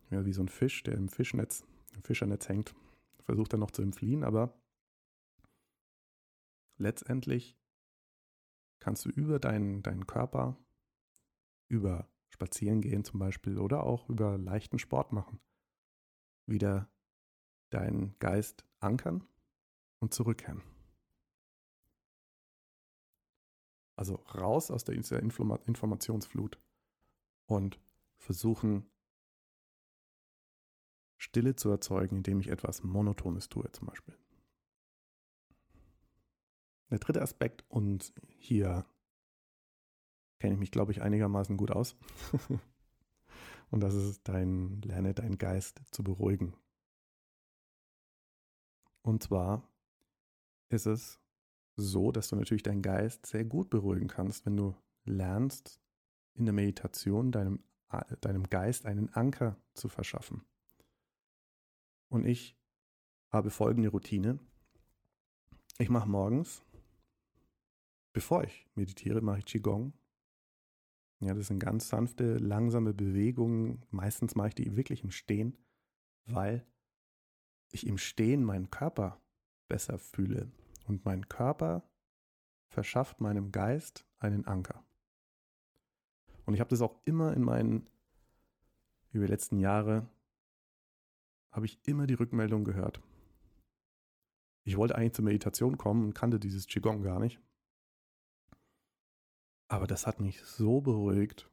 ja, 0.09 0.25
wie 0.25 0.33
so 0.33 0.41
ein 0.41 0.49
Fisch, 0.49 0.81
der 0.81 0.95
im 0.95 1.07
Fischnetz, 1.07 1.63
Fischernetz 2.03 2.47
hängt, 2.49 2.73
versucht 3.23 3.53
er 3.53 3.59
noch 3.59 3.71
zu 3.71 3.81
entfliehen, 3.81 4.23
aber 4.23 4.53
letztendlich 6.77 7.57
kannst 8.79 9.05
du 9.05 9.09
über 9.09 9.39
deinen, 9.39 9.83
deinen 9.83 10.07
Körper, 10.07 10.57
über 11.67 12.09
Spazierengehen 12.29 13.03
zum 13.03 13.19
Beispiel 13.19 13.57
oder 13.57 13.83
auch 13.83 14.09
über 14.09 14.37
leichten 14.37 14.79
Sport 14.79 15.13
machen, 15.13 15.39
wieder 16.47 16.89
deinen 17.69 18.17
Geist 18.19 18.65
ankern 18.79 19.23
und 19.99 20.13
zurückkehren. 20.13 20.63
Also 23.95 24.15
raus 24.33 24.71
aus 24.71 24.83
der 24.83 24.95
Informationsflut 24.95 26.59
und 27.45 27.79
versuchen, 28.17 28.90
Stille 31.21 31.55
zu 31.55 31.69
erzeugen, 31.69 32.17
indem 32.17 32.39
ich 32.39 32.47
etwas 32.47 32.81
Monotones 32.81 33.47
tue 33.47 33.71
zum 33.71 33.87
Beispiel. 33.87 34.17
Der 36.89 36.97
dritte 36.97 37.21
Aspekt, 37.21 37.63
und 37.69 38.11
hier 38.27 38.87
kenne 40.39 40.55
ich 40.55 40.59
mich, 40.59 40.71
glaube 40.71 40.91
ich, 40.91 41.03
einigermaßen 41.03 41.57
gut 41.57 41.69
aus. 41.69 41.95
und 43.69 43.81
das 43.81 43.93
ist 43.93 44.27
dein, 44.27 44.81
lerne 44.81 45.13
deinen 45.13 45.37
Geist 45.37 45.81
zu 45.91 46.03
beruhigen. 46.03 46.55
Und 49.03 49.21
zwar 49.21 49.69
ist 50.69 50.87
es 50.87 51.19
so, 51.75 52.11
dass 52.11 52.29
du 52.29 52.35
natürlich 52.35 52.63
deinen 52.63 52.81
Geist 52.81 53.27
sehr 53.27 53.45
gut 53.45 53.69
beruhigen 53.69 54.07
kannst, 54.07 54.47
wenn 54.47 54.57
du 54.57 54.75
lernst, 55.05 55.79
in 56.33 56.45
der 56.45 56.53
Meditation 56.53 57.31
deinem, 57.31 57.63
deinem 58.21 58.49
Geist 58.49 58.87
einen 58.87 59.13
Anker 59.13 59.57
zu 59.75 59.87
verschaffen. 59.87 60.43
Und 62.11 62.25
ich 62.27 62.55
habe 63.29 63.49
folgende 63.49 63.89
Routine. 63.89 64.37
Ich 65.79 65.89
mache 65.89 66.07
morgens 66.07 66.63
Bevor 68.13 68.43
ich 68.43 68.67
meditiere, 68.75 69.21
mache 69.21 69.39
ich 69.39 69.45
Qigong. 69.45 69.93
Ja, 71.19 71.33
das 71.33 71.47
sind 71.47 71.59
ganz 71.59 71.87
sanfte, 71.87 72.37
langsame 72.37 72.93
Bewegungen. 72.93 73.85
Meistens 73.89 74.35
mache 74.35 74.49
ich 74.49 74.55
die 74.55 74.75
wirklich 74.75 75.03
im 75.03 75.11
Stehen, 75.11 75.57
weil 76.25 76.65
ich 77.69 77.87
im 77.87 77.97
Stehen 77.97 78.43
meinen 78.43 78.69
Körper 78.69 79.21
besser 79.67 79.97
fühle. 79.97 80.51
Und 80.87 81.05
mein 81.05 81.29
Körper 81.29 81.89
verschafft 82.67 83.21
meinem 83.21 83.51
Geist 83.51 84.05
einen 84.17 84.45
Anker. 84.45 84.83
Und 86.45 86.55
ich 86.55 86.59
habe 86.59 86.69
das 86.69 86.81
auch 86.81 86.99
immer 87.05 87.33
in 87.33 87.43
meinen, 87.43 87.87
über 89.11 89.25
die 89.25 89.31
letzten 89.31 89.59
Jahre, 89.59 90.09
habe 91.51 91.65
ich 91.65 91.79
immer 91.87 92.07
die 92.07 92.13
Rückmeldung 92.13 92.63
gehört. 92.63 93.01
Ich 94.63 94.77
wollte 94.77 94.95
eigentlich 94.95 95.13
zur 95.13 95.25
Meditation 95.25 95.77
kommen 95.77 96.05
und 96.05 96.13
kannte 96.13 96.39
dieses 96.39 96.67
Qigong 96.67 97.01
gar 97.01 97.19
nicht. 97.19 97.39
Aber 99.67 99.87
das 99.87 100.05
hat 100.05 100.19
mich 100.19 100.41
so 100.43 100.81
beruhigt. 100.81 101.49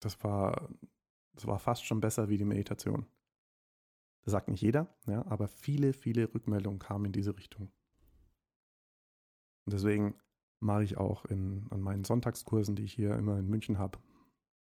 Das 0.00 0.22
war, 0.22 0.68
das 1.34 1.46
war 1.46 1.58
fast 1.58 1.84
schon 1.84 2.00
besser 2.00 2.28
wie 2.28 2.38
die 2.38 2.44
Meditation. 2.44 3.06
Das 4.22 4.32
sagt 4.32 4.48
nicht 4.48 4.60
jeder, 4.60 4.94
ja, 5.06 5.24
aber 5.26 5.48
viele, 5.48 5.92
viele 5.92 6.32
Rückmeldungen 6.34 6.78
kamen 6.78 7.06
in 7.06 7.12
diese 7.12 7.36
Richtung. 7.36 7.72
Und 9.64 9.72
deswegen 9.72 10.14
mache 10.60 10.84
ich 10.84 10.98
auch 10.98 11.24
in, 11.24 11.66
an 11.70 11.80
meinen 11.80 12.04
Sonntagskursen, 12.04 12.76
die 12.76 12.84
ich 12.84 12.92
hier 12.92 13.16
immer 13.16 13.38
in 13.38 13.48
München 13.48 13.78
habe, 13.78 13.98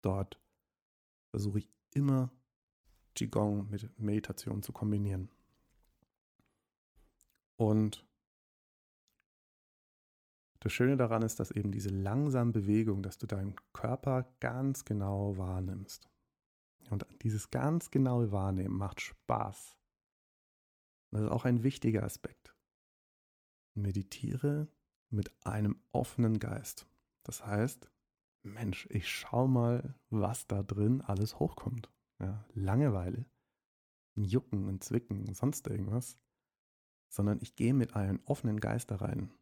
dort 0.03 0.41
versuche 1.31 1.59
ich 1.59 1.71
immer 1.95 2.33
Qigong 3.17 3.69
mit 3.71 3.99
Meditation 3.99 4.63
zu 4.63 4.73
kombinieren. 4.73 5.31
Und 7.57 8.07
das 10.61 10.73
Schöne 10.73 10.97
daran 10.97 11.23
ist, 11.23 11.41
dass 11.41 11.51
eben 11.51 11.73
diese 11.73 11.91
langsame 11.91 12.53
Bewegung, 12.53 13.03
dass 13.03 13.19
du 13.19 13.27
deinen 13.27 13.57
Körper 13.73 14.25
ganz 14.41 14.85
genau 14.85 15.37
wahrnimmst. 15.37 16.09
Und 16.91 17.07
dieses 17.23 17.51
ganz 17.51 17.91
genaue 17.91 18.31
Wahrnehmen 18.33 18.77
macht 18.77 19.01
Spaß. 19.01 19.77
Das 21.11 21.23
ist 21.23 21.29
auch 21.29 21.45
ein 21.45 21.63
wichtiger 21.63 22.03
Aspekt. 22.03 22.55
Meditiere 23.75 24.69
mit 25.11 25.31
einem 25.47 25.81
offenen 25.93 26.39
Geist. 26.39 26.87
Das 27.23 27.45
heißt, 27.45 27.91
Mensch, 28.43 28.87
ich 28.91 29.09
schau 29.09 29.49
mal, 29.49 29.95
was 30.11 30.47
da 30.47 30.63
drin 30.63 31.01
alles 31.01 31.39
hochkommt. 31.39 31.91
Ja, 32.19 32.45
Langeweile, 32.55 33.27
Jucken, 34.15 34.69
ein 34.69 34.81
Zwicken, 34.81 35.33
sonst 35.35 35.67
irgendwas. 35.67 36.19
Sondern 37.09 37.39
ich 37.41 37.55
gehe 37.57 37.75
mit 37.75 37.95
einem 37.95 38.21
offenen 38.25 38.59
Geist 38.59 38.91
da 38.91 38.97
rein 38.97 39.33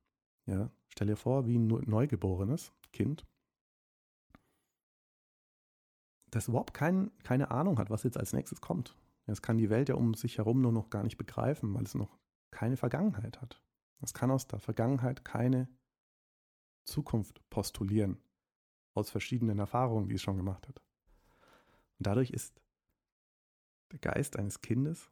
ja, 0.47 0.71
stell 0.89 1.07
dir 1.07 1.17
vor, 1.17 1.47
wie 1.47 1.59
ein 1.59 1.67
neugeborenes 1.67 2.73
Kind, 2.93 3.27
das 6.31 6.49
überhaupt 6.49 6.75
kein, 6.75 7.17
keine 7.23 7.51
Ahnung 7.51 7.79
hat, 7.79 7.91
was 7.91 8.03
jetzt 8.03 8.19
als 8.19 8.33
nächstes 8.33 8.61
kommt. 8.61 8.97
Es 9.27 9.41
kann 9.41 9.57
die 9.57 9.71
Welt 9.71 9.89
ja 9.89 9.95
um 9.95 10.15
sich 10.15 10.39
herum 10.39 10.61
nur 10.61 10.73
noch 10.73 10.91
gar 10.91 11.03
nicht 11.03 11.17
begreifen, 11.17 11.73
weil 11.75 11.85
es 11.85 11.95
noch 11.95 12.19
keine 12.51 12.77
Vergangenheit 12.77 13.41
hat. 13.41 13.63
Es 14.01 14.13
kann 14.13 14.31
aus 14.31 14.47
der 14.47 14.59
Vergangenheit 14.59 15.25
keine 15.25 15.69
Zukunft 16.85 17.49
postulieren, 17.49 18.21
aus 18.93 19.09
verschiedenen 19.09 19.59
Erfahrungen, 19.59 20.09
die 20.09 20.17
es 20.17 20.23
schon 20.23 20.37
gemacht 20.37 20.69
hat. 20.69 20.83
Und 21.99 22.07
dadurch 22.07 22.31
ist 22.31 22.61
der 23.93 23.99
Geist 23.99 24.37
eines 24.37 24.61
Kindes 24.61 25.11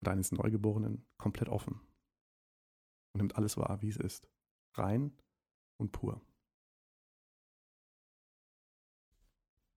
oder 0.00 0.12
eines 0.12 0.32
Neugeborenen 0.32 1.06
komplett 1.16 1.48
offen 1.48 1.80
und 3.12 3.20
nimmt 3.20 3.36
alles 3.36 3.56
wahr, 3.56 3.82
wie 3.82 3.88
es 3.88 3.96
ist. 3.96 4.28
Rein 4.74 5.12
und 5.76 5.92
pur. 5.92 6.20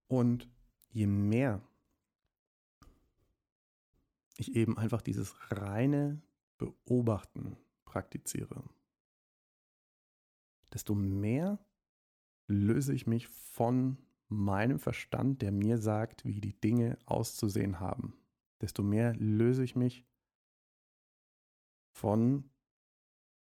Und 0.07 0.49
je 0.89 1.07
mehr 1.07 1.61
ich 4.37 4.55
eben 4.55 4.77
einfach 4.77 5.01
dieses 5.01 5.35
reine 5.51 6.21
Beobachten 6.57 7.57
praktiziere, 7.85 8.63
desto 10.73 10.93
mehr 10.93 11.65
löse 12.47 12.93
ich 12.93 13.07
mich 13.07 13.27
von 13.27 13.97
meinem 14.27 14.79
Verstand, 14.79 15.41
der 15.41 15.51
mir 15.51 15.77
sagt, 15.77 16.25
wie 16.25 16.41
die 16.41 16.59
Dinge 16.59 16.97
auszusehen 17.05 17.79
haben. 17.79 18.15
Desto 18.61 18.83
mehr 18.83 19.15
löse 19.15 19.63
ich 19.63 19.75
mich 19.75 20.05
von 21.93 22.49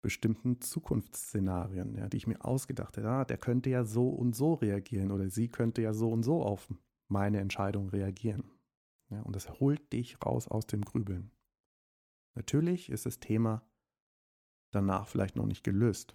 bestimmten 0.02 0.60
Zukunftsszenarien, 0.60 1.94
ja, 1.94 2.08
die 2.08 2.18
ich 2.18 2.26
mir 2.26 2.44
ausgedacht 2.44 2.96
hätte. 2.96 3.08
Ah, 3.08 3.24
der 3.24 3.38
könnte 3.38 3.70
ja 3.70 3.84
so 3.84 4.08
und 4.10 4.36
so 4.36 4.54
reagieren 4.54 5.10
oder 5.10 5.30
sie 5.30 5.48
könnte 5.48 5.80
ja 5.80 5.94
so 5.94 6.10
und 6.10 6.22
so 6.22 6.42
auf 6.42 6.68
meine 7.08 7.40
Entscheidung 7.40 7.88
reagieren. 7.88 8.50
Ja, 9.10 9.22
und 9.22 9.34
das 9.34 9.60
holt 9.60 9.92
dich 9.92 10.22
raus 10.24 10.48
aus 10.48 10.66
dem 10.66 10.82
Grübeln. 10.82 11.30
Natürlich 12.34 12.90
ist 12.90 13.06
das 13.06 13.20
Thema 13.20 13.62
danach 14.72 15.06
vielleicht 15.06 15.36
noch 15.36 15.46
nicht 15.46 15.64
gelöst. 15.64 16.14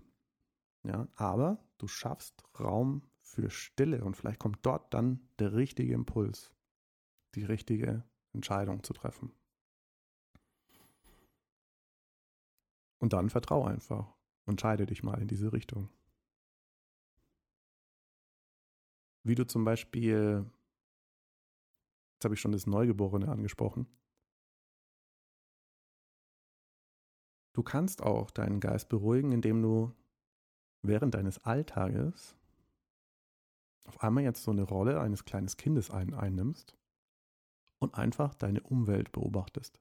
Ja, 0.84 1.08
aber 1.16 1.64
du 1.78 1.88
schaffst 1.88 2.44
Raum 2.60 3.02
für 3.30 3.50
Stille 3.50 4.04
und 4.04 4.18
vielleicht 4.18 4.40
kommt 4.40 4.60
dort 4.64 4.94
dann 4.94 5.20
der 5.38 5.54
richtige 5.54 5.94
Impuls, 5.94 6.52
die 7.36 7.44
richtige 7.44 8.04
Entscheidung 8.34 8.84
zu 8.84 8.94
treffen. 8.94 9.32
Und 13.00 13.14
dann 13.14 13.30
vertrau 13.30 13.64
einfach. 13.66 14.14
Entscheide 14.46 14.86
dich 14.86 15.04
mal 15.04 15.22
in 15.22 15.28
diese 15.28 15.54
Richtung. 15.54 15.90
Wie 19.24 19.36
du 19.36 19.46
zum 19.46 19.64
Beispiel, 19.64 20.50
jetzt 22.16 22.26
habe 22.26 22.34
ich 22.34 22.42
schon 22.42 22.52
das 22.52 22.66
Neugeborene 22.66 23.28
angesprochen, 23.30 23.88
du 27.54 27.62
kannst 27.62 28.02
auch 28.02 28.32
deinen 28.32 28.60
Geist 28.60 28.90
beruhigen, 28.90 29.32
indem 29.32 29.62
du 29.62 29.94
während 30.82 31.14
deines 31.14 31.38
Alltages 31.46 32.39
auf 33.86 34.02
einmal 34.02 34.24
jetzt 34.24 34.44
so 34.44 34.52
eine 34.52 34.64
Rolle 34.64 35.00
eines 35.00 35.26
kleinen 35.26 35.48
Kindes 35.48 35.90
ein, 35.90 36.14
einnimmst 36.14 36.78
und 37.80 37.96
einfach 37.96 38.36
deine 38.36 38.62
Umwelt 38.62 39.12
beobachtest. 39.12 39.80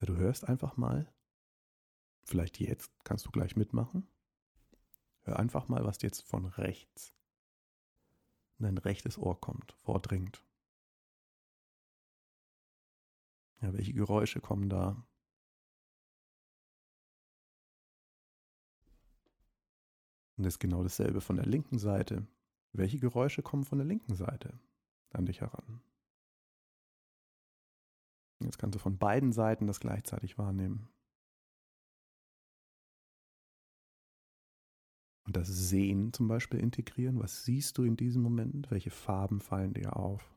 Du 0.00 0.16
hörst 0.16 0.48
einfach 0.48 0.76
mal, 0.76 1.12
vielleicht 2.24 2.58
jetzt 2.58 2.90
kannst 3.04 3.26
du 3.26 3.30
gleich 3.30 3.54
mitmachen. 3.54 4.08
Hör 5.22 5.38
einfach 5.38 5.68
mal, 5.68 5.84
was 5.84 6.00
jetzt 6.02 6.22
von 6.22 6.46
rechts 6.46 7.14
in 8.58 8.64
dein 8.64 8.78
rechtes 8.78 9.18
Ohr 9.18 9.40
kommt, 9.40 9.72
vordringt. 9.72 10.44
Ja, 13.62 13.72
welche 13.72 13.94
Geräusche 13.94 14.40
kommen 14.40 14.68
da? 14.68 15.06
Und 20.40 20.44
das 20.44 20.54
ist 20.54 20.58
genau 20.58 20.82
dasselbe 20.82 21.20
von 21.20 21.36
der 21.36 21.44
linken 21.44 21.78
Seite. 21.78 22.26
Welche 22.72 22.98
Geräusche 22.98 23.42
kommen 23.42 23.66
von 23.66 23.76
der 23.76 23.86
linken 23.86 24.14
Seite 24.14 24.58
an 25.10 25.26
dich 25.26 25.42
heran? 25.42 25.82
Jetzt 28.42 28.58
kannst 28.58 28.74
du 28.74 28.78
von 28.78 28.96
beiden 28.96 29.34
Seiten 29.34 29.66
das 29.66 29.80
gleichzeitig 29.80 30.38
wahrnehmen. 30.38 30.88
Und 35.26 35.36
das 35.36 35.48
Sehen 35.48 36.14
zum 36.14 36.26
Beispiel 36.26 36.58
integrieren. 36.58 37.20
Was 37.20 37.44
siehst 37.44 37.76
du 37.76 37.84
in 37.84 37.98
diesem 37.98 38.22
Moment? 38.22 38.70
Welche 38.70 38.90
Farben 38.90 39.42
fallen 39.42 39.74
dir 39.74 39.94
auf? 39.94 40.34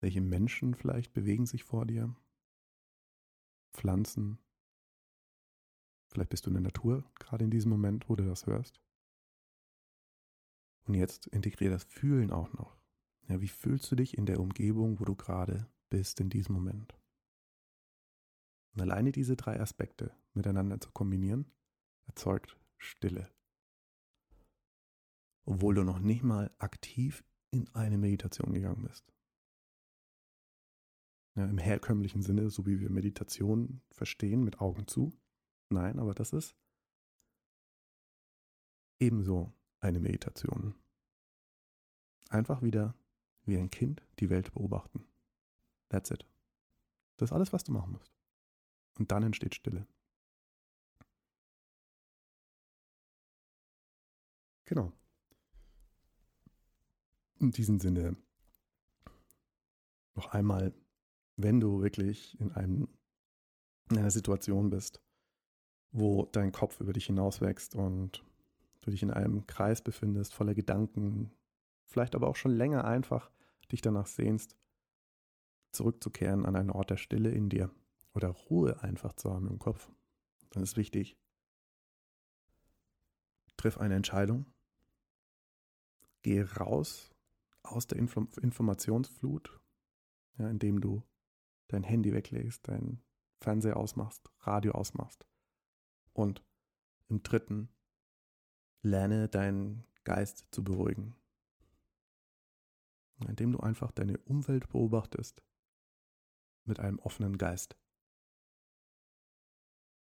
Welche 0.00 0.20
Menschen 0.20 0.76
vielleicht 0.76 1.12
bewegen 1.12 1.46
sich 1.46 1.64
vor 1.64 1.86
dir? 1.86 2.14
Pflanzen? 3.72 4.38
Vielleicht 6.16 6.30
bist 6.30 6.46
du 6.46 6.48
in 6.48 6.54
der 6.54 6.62
Natur 6.62 7.04
gerade 7.16 7.44
in 7.44 7.50
diesem 7.50 7.70
Moment, 7.70 8.08
wo 8.08 8.16
du 8.16 8.24
das 8.24 8.46
hörst. 8.46 8.80
Und 10.86 10.94
jetzt 10.94 11.26
integriere 11.26 11.72
das 11.72 11.84
Fühlen 11.84 12.30
auch 12.30 12.50
noch. 12.54 12.74
Ja, 13.28 13.42
wie 13.42 13.48
fühlst 13.48 13.92
du 13.92 13.96
dich 13.96 14.16
in 14.16 14.24
der 14.24 14.40
Umgebung, 14.40 14.98
wo 14.98 15.04
du 15.04 15.14
gerade 15.14 15.68
bist 15.90 16.18
in 16.18 16.30
diesem 16.30 16.54
Moment? 16.54 16.98
Und 18.72 18.80
alleine 18.80 19.12
diese 19.12 19.36
drei 19.36 19.60
Aspekte 19.60 20.16
miteinander 20.32 20.80
zu 20.80 20.90
kombinieren, 20.90 21.52
erzeugt 22.06 22.58
Stille. 22.78 23.30
Obwohl 25.44 25.74
du 25.74 25.84
noch 25.84 25.98
nicht 25.98 26.22
mal 26.22 26.50
aktiv 26.56 27.24
in 27.50 27.68
eine 27.74 27.98
Meditation 27.98 28.54
gegangen 28.54 28.84
bist. 28.84 29.12
Ja, 31.34 31.44
Im 31.44 31.58
herkömmlichen 31.58 32.22
Sinne, 32.22 32.48
so 32.48 32.64
wie 32.64 32.80
wir 32.80 32.88
Meditation 32.88 33.82
verstehen, 33.90 34.44
mit 34.44 34.62
Augen 34.62 34.86
zu. 34.86 35.12
Nein, 35.68 35.98
aber 35.98 36.14
das 36.14 36.32
ist 36.32 36.56
ebenso 38.98 39.52
eine 39.80 40.00
Meditation. 40.00 40.74
Einfach 42.28 42.62
wieder 42.62 42.94
wie 43.44 43.56
ein 43.56 43.70
Kind 43.70 44.02
die 44.18 44.30
Welt 44.30 44.52
beobachten. 44.52 45.06
That's 45.88 46.10
it. 46.10 46.26
Das 47.16 47.30
ist 47.30 47.32
alles, 47.32 47.52
was 47.52 47.64
du 47.64 47.72
machen 47.72 47.92
musst. 47.92 48.12
Und 48.98 49.12
dann 49.12 49.22
entsteht 49.22 49.54
Stille. 49.54 49.86
Genau. 54.64 54.92
In 57.38 57.52
diesem 57.52 57.78
Sinne 57.78 58.16
noch 60.14 60.28
einmal, 60.28 60.74
wenn 61.36 61.60
du 61.60 61.82
wirklich 61.82 62.38
in, 62.40 62.52
einem, 62.52 62.88
in 63.90 63.98
einer 63.98 64.10
Situation 64.10 64.70
bist, 64.70 65.00
wo 65.92 66.26
dein 66.26 66.52
Kopf 66.52 66.80
über 66.80 66.92
dich 66.92 67.06
hinauswächst 67.06 67.74
und 67.74 68.24
du 68.82 68.90
dich 68.90 69.02
in 69.02 69.10
einem 69.10 69.46
Kreis 69.46 69.82
befindest, 69.82 70.34
voller 70.34 70.54
Gedanken, 70.54 71.32
vielleicht 71.84 72.14
aber 72.14 72.28
auch 72.28 72.36
schon 72.36 72.52
länger 72.52 72.84
einfach 72.84 73.30
dich 73.70 73.80
danach 73.80 74.06
sehnst, 74.06 74.56
zurückzukehren 75.72 76.46
an 76.46 76.56
einen 76.56 76.70
Ort 76.70 76.90
der 76.90 76.96
Stille 76.96 77.30
in 77.30 77.48
dir 77.48 77.70
oder 78.14 78.28
Ruhe 78.28 78.82
einfach 78.82 79.12
zu 79.14 79.32
haben 79.32 79.48
im 79.48 79.58
Kopf, 79.58 79.90
dann 80.50 80.62
ist 80.62 80.76
wichtig, 80.76 81.18
triff 83.56 83.78
eine 83.78 83.94
Entscheidung, 83.94 84.46
gehe 86.22 86.50
raus 86.56 87.10
aus 87.62 87.86
der 87.86 87.98
Info 87.98 88.26
Informationsflut, 88.40 89.60
ja, 90.38 90.48
indem 90.48 90.80
du 90.80 91.02
dein 91.68 91.82
Handy 91.82 92.12
weglegst, 92.12 92.66
dein 92.68 93.02
Fernseher 93.40 93.76
ausmachst, 93.76 94.30
Radio 94.40 94.72
ausmachst. 94.72 95.26
Und 96.16 96.42
im 97.08 97.22
dritten, 97.22 97.68
lerne 98.82 99.28
deinen 99.28 99.84
Geist 100.04 100.46
zu 100.50 100.64
beruhigen 100.64 101.14
indem 103.24 103.52
du 103.52 103.60
einfach 103.60 103.92
deine 103.92 104.18
Umwelt 104.18 104.68
beobachtest 104.68 105.42
mit 106.64 106.80
einem 106.80 106.98
offenen 106.98 107.38
Geist. 107.38 107.76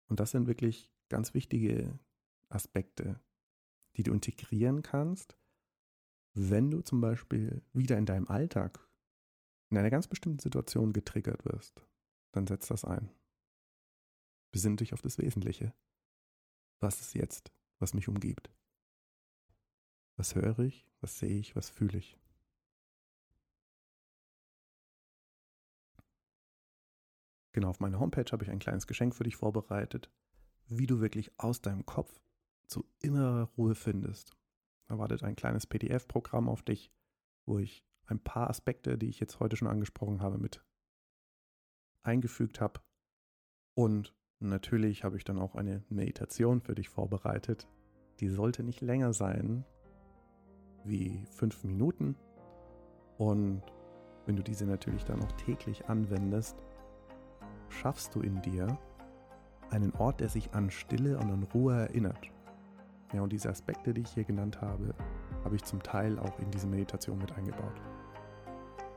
Und 0.07 0.21
das 0.21 0.31
sind 0.31 0.47
wirklich 0.47 0.93
ganz 1.09 1.35
wichtige 1.35 1.99
Aspekte, 2.49 3.21
die 3.97 4.03
du 4.03 4.13
integrieren 4.13 4.83
kannst, 4.83 5.37
wenn 6.35 6.71
du 6.71 6.81
zum 6.81 7.01
Beispiel 7.01 7.63
wieder 7.73 7.99
in 7.99 8.07
deinem 8.07 8.29
Alltag 8.29 8.81
in 9.71 9.79
einer 9.79 9.91
ganz 9.91 10.09
bestimmten 10.09 10.39
Situation 10.39 10.93
getriggert 10.93 11.45
wirst. 11.45 11.87
Dann 12.33 12.47
setz 12.47 12.69
das 12.69 12.85
ein. 12.85 13.11
Besinn 14.53 14.77
dich 14.77 14.93
auf 14.93 15.03
das 15.03 15.19
Wesentliche. 15.19 15.75
Was 16.85 17.01
ist 17.01 17.15
jetzt, 17.15 17.51
was 17.79 17.95
mich 17.95 18.09
umgibt? 18.09 18.51
Was 20.17 20.35
höre 20.35 20.59
ich? 20.59 20.87
Was 21.01 21.19
sehe 21.19 21.39
ich? 21.39 21.57
Was 21.57 21.71
fühle 21.71 21.97
ich? 21.97 22.21
Genau, 27.53 27.71
auf 27.71 27.81
meiner 27.81 28.01
Homepage 28.01 28.31
habe 28.31 28.45
ich 28.45 28.51
ein 28.51 28.59
kleines 28.59 28.87
Geschenk 28.87 29.15
für 29.15 29.25
dich 29.25 29.37
vorbereitet, 29.37 30.11
wie 30.67 30.87
du 30.87 31.01
wirklich 31.01 31.33
aus 31.41 31.63
deinem 31.63 31.87
Kopf 31.87 32.21
zu 32.67 32.85
innerer 32.99 33.45
Ruhe 33.57 33.75
findest. 33.75 34.37
Da 34.85 34.99
wartet 34.99 35.23
ein 35.23 35.37
kleines 35.37 35.67
PDF-Programm 35.67 36.51
auf 36.51 36.63
dich, 36.63 36.93
wo 37.47 37.59
ich 37.59 37.83
ein 38.05 38.23
paar 38.23 38.51
Aspekte, 38.51 38.99
die 38.99 39.09
ich 39.09 39.21
jetzt 39.21 39.41
heute 39.41 39.57
schon 39.57 39.69
angesprochen 39.69 40.21
habe, 40.21 40.37
mit 40.37 40.63
eingefügt 42.03 42.61
habe. 42.61 42.83
Und 43.73 44.15
natürlich 44.41 45.05
habe 45.05 45.17
ich 45.17 45.25
dann 45.25 45.39
auch 45.39 45.55
eine 45.55 45.83
Meditation 45.89 46.61
für 46.61 46.75
dich 46.75 46.89
vorbereitet. 46.89 47.69
Die 48.21 48.29
sollte 48.29 48.63
nicht 48.63 48.81
länger 48.81 49.13
sein 49.13 49.65
wie 50.85 51.25
fünf 51.31 51.65
Minuten. 51.65 52.17
Und 53.19 53.63
wenn 54.27 54.37
du 54.37 54.43
diese 54.43 54.67
natürlich 54.67 55.05
dann 55.05 55.23
auch 55.23 55.33
täglich 55.33 55.87
anwendest, 55.87 56.57
schaffst 57.69 58.15
du 58.15 58.21
in 58.21 58.41
dir 58.43 58.79
einen 59.71 59.93
Ort, 59.95 60.21
der 60.21 60.29
sich 60.29 60.53
an 60.55 60.71
Stille 60.71 61.19
und 61.19 61.31
an 61.31 61.43
Ruhe 61.55 61.75
erinnert. 61.75 62.31
Ja, 63.13 63.23
und 63.23 63.33
diese 63.33 63.51
Aspekte, 63.51 63.95
die 63.95 64.03
ich 64.03 64.11
hier 64.11 64.25
genannt 64.25 64.61
habe, 64.61 64.95
habe 65.45 65.57
ich 65.57 65.65
zum 65.65 65.83
Teil 65.83 66.19
auch 66.19 66.39
in 66.39 66.51
diese 66.51 66.67
Meditation 66.67 67.19
mit 67.19 67.33
eingebaut. 67.33 67.81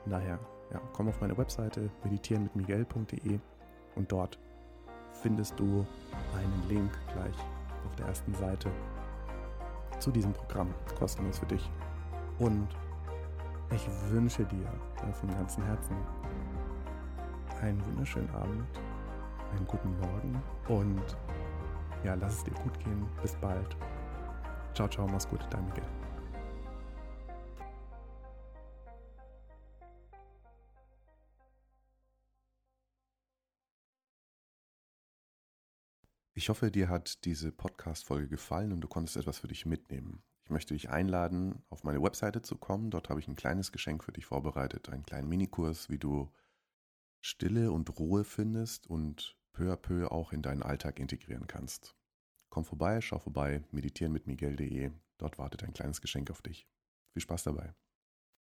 Daher, 0.06 0.40
ja, 0.72 0.82
komm 0.94 1.10
auf 1.10 1.20
meine 1.20 1.38
Webseite 1.38 1.90
meditierenmitmiguel.de 2.04 3.40
und 3.96 4.12
dort 4.12 4.40
findest 5.22 5.60
du 5.60 5.86
einen 6.36 6.64
Link 6.68 6.92
gleich 7.14 7.36
auf 7.86 7.96
der 7.98 8.08
ersten 8.08 8.34
Seite 8.36 8.72
zu 10.00 10.12
diesem 10.12 10.34
Programm, 10.34 10.74
kostenlos 10.98 11.40
für 11.40 11.46
dich. 11.46 11.70
Und 12.40 12.68
ich 13.72 13.88
wünsche 14.10 14.46
dir 14.46 14.68
von 15.14 15.30
ganzem 15.30 15.64
Herzen, 15.64 15.96
einen 17.62 17.84
wunderschönen 17.88 18.30
Abend, 18.36 18.64
einen 19.56 19.68
guten 19.68 20.00
Morgen 20.00 20.42
und 20.68 21.18
ja, 22.04 22.14
lass 22.14 22.36
es 22.36 22.44
dir 22.44 22.54
gut 22.54 22.80
gehen. 22.80 23.08
Bis 23.22 23.34
bald. 23.36 23.76
Ciao, 24.74 24.88
ciao, 24.88 25.08
mach's 25.08 25.28
gut, 25.28 25.40
dein 25.50 25.66
Miguel. 25.66 25.97
Ich 36.38 36.50
hoffe, 36.50 36.70
dir 36.70 36.88
hat 36.88 37.26
diese 37.26 37.52
Podcast-Folge 37.52 38.28
gefallen 38.28 38.72
und 38.72 38.82
du 38.82 38.88
konntest 38.88 39.18
etwas 39.18 39.40
für 39.40 39.48
dich 39.48 39.66
mitnehmen. 39.66 40.22
Ich 40.44 40.52
möchte 40.52 40.76
dich 40.76 40.92
einladen, 40.92 41.64
auf 41.72 41.84
meine 41.84 42.00
Webseite 42.04 42.44
zu 42.44 42.58
kommen. 42.58 42.92
Dort 42.92 43.10
habe 43.10 43.20
ich 43.20 43.28
ein 43.28 43.36
kleines 43.36 43.72
Geschenk 43.72 44.04
für 44.04 44.12
dich 44.12 44.28
vorbereitet, 44.28 44.88
einen 44.90 45.04
kleinen 45.04 45.30
Minikurs, 45.30 45.90
wie 45.90 45.98
du 45.98 46.32
Stille 47.22 47.72
und 47.72 47.98
Ruhe 47.98 48.24
findest 48.24 48.86
und 48.86 49.36
peu 49.52 49.74
à 49.74 49.78
peu 49.78 50.12
auch 50.12 50.32
in 50.32 50.44
deinen 50.44 50.62
Alltag 50.62 51.00
integrieren 51.00 51.48
kannst. 51.48 51.96
Komm 52.50 52.66
vorbei, 52.66 53.02
schau 53.02 53.18
vorbei, 53.18 53.64
meditieren 53.72 54.14
mit 54.14 54.28
Miguel.de. 54.28 54.92
Dort 55.18 55.40
wartet 55.40 55.64
ein 55.64 55.74
kleines 55.74 56.02
Geschenk 56.02 56.30
auf 56.30 56.44
dich. 56.44 56.68
Viel 57.14 57.24
Spaß 57.24 57.46
dabei. 57.46 57.74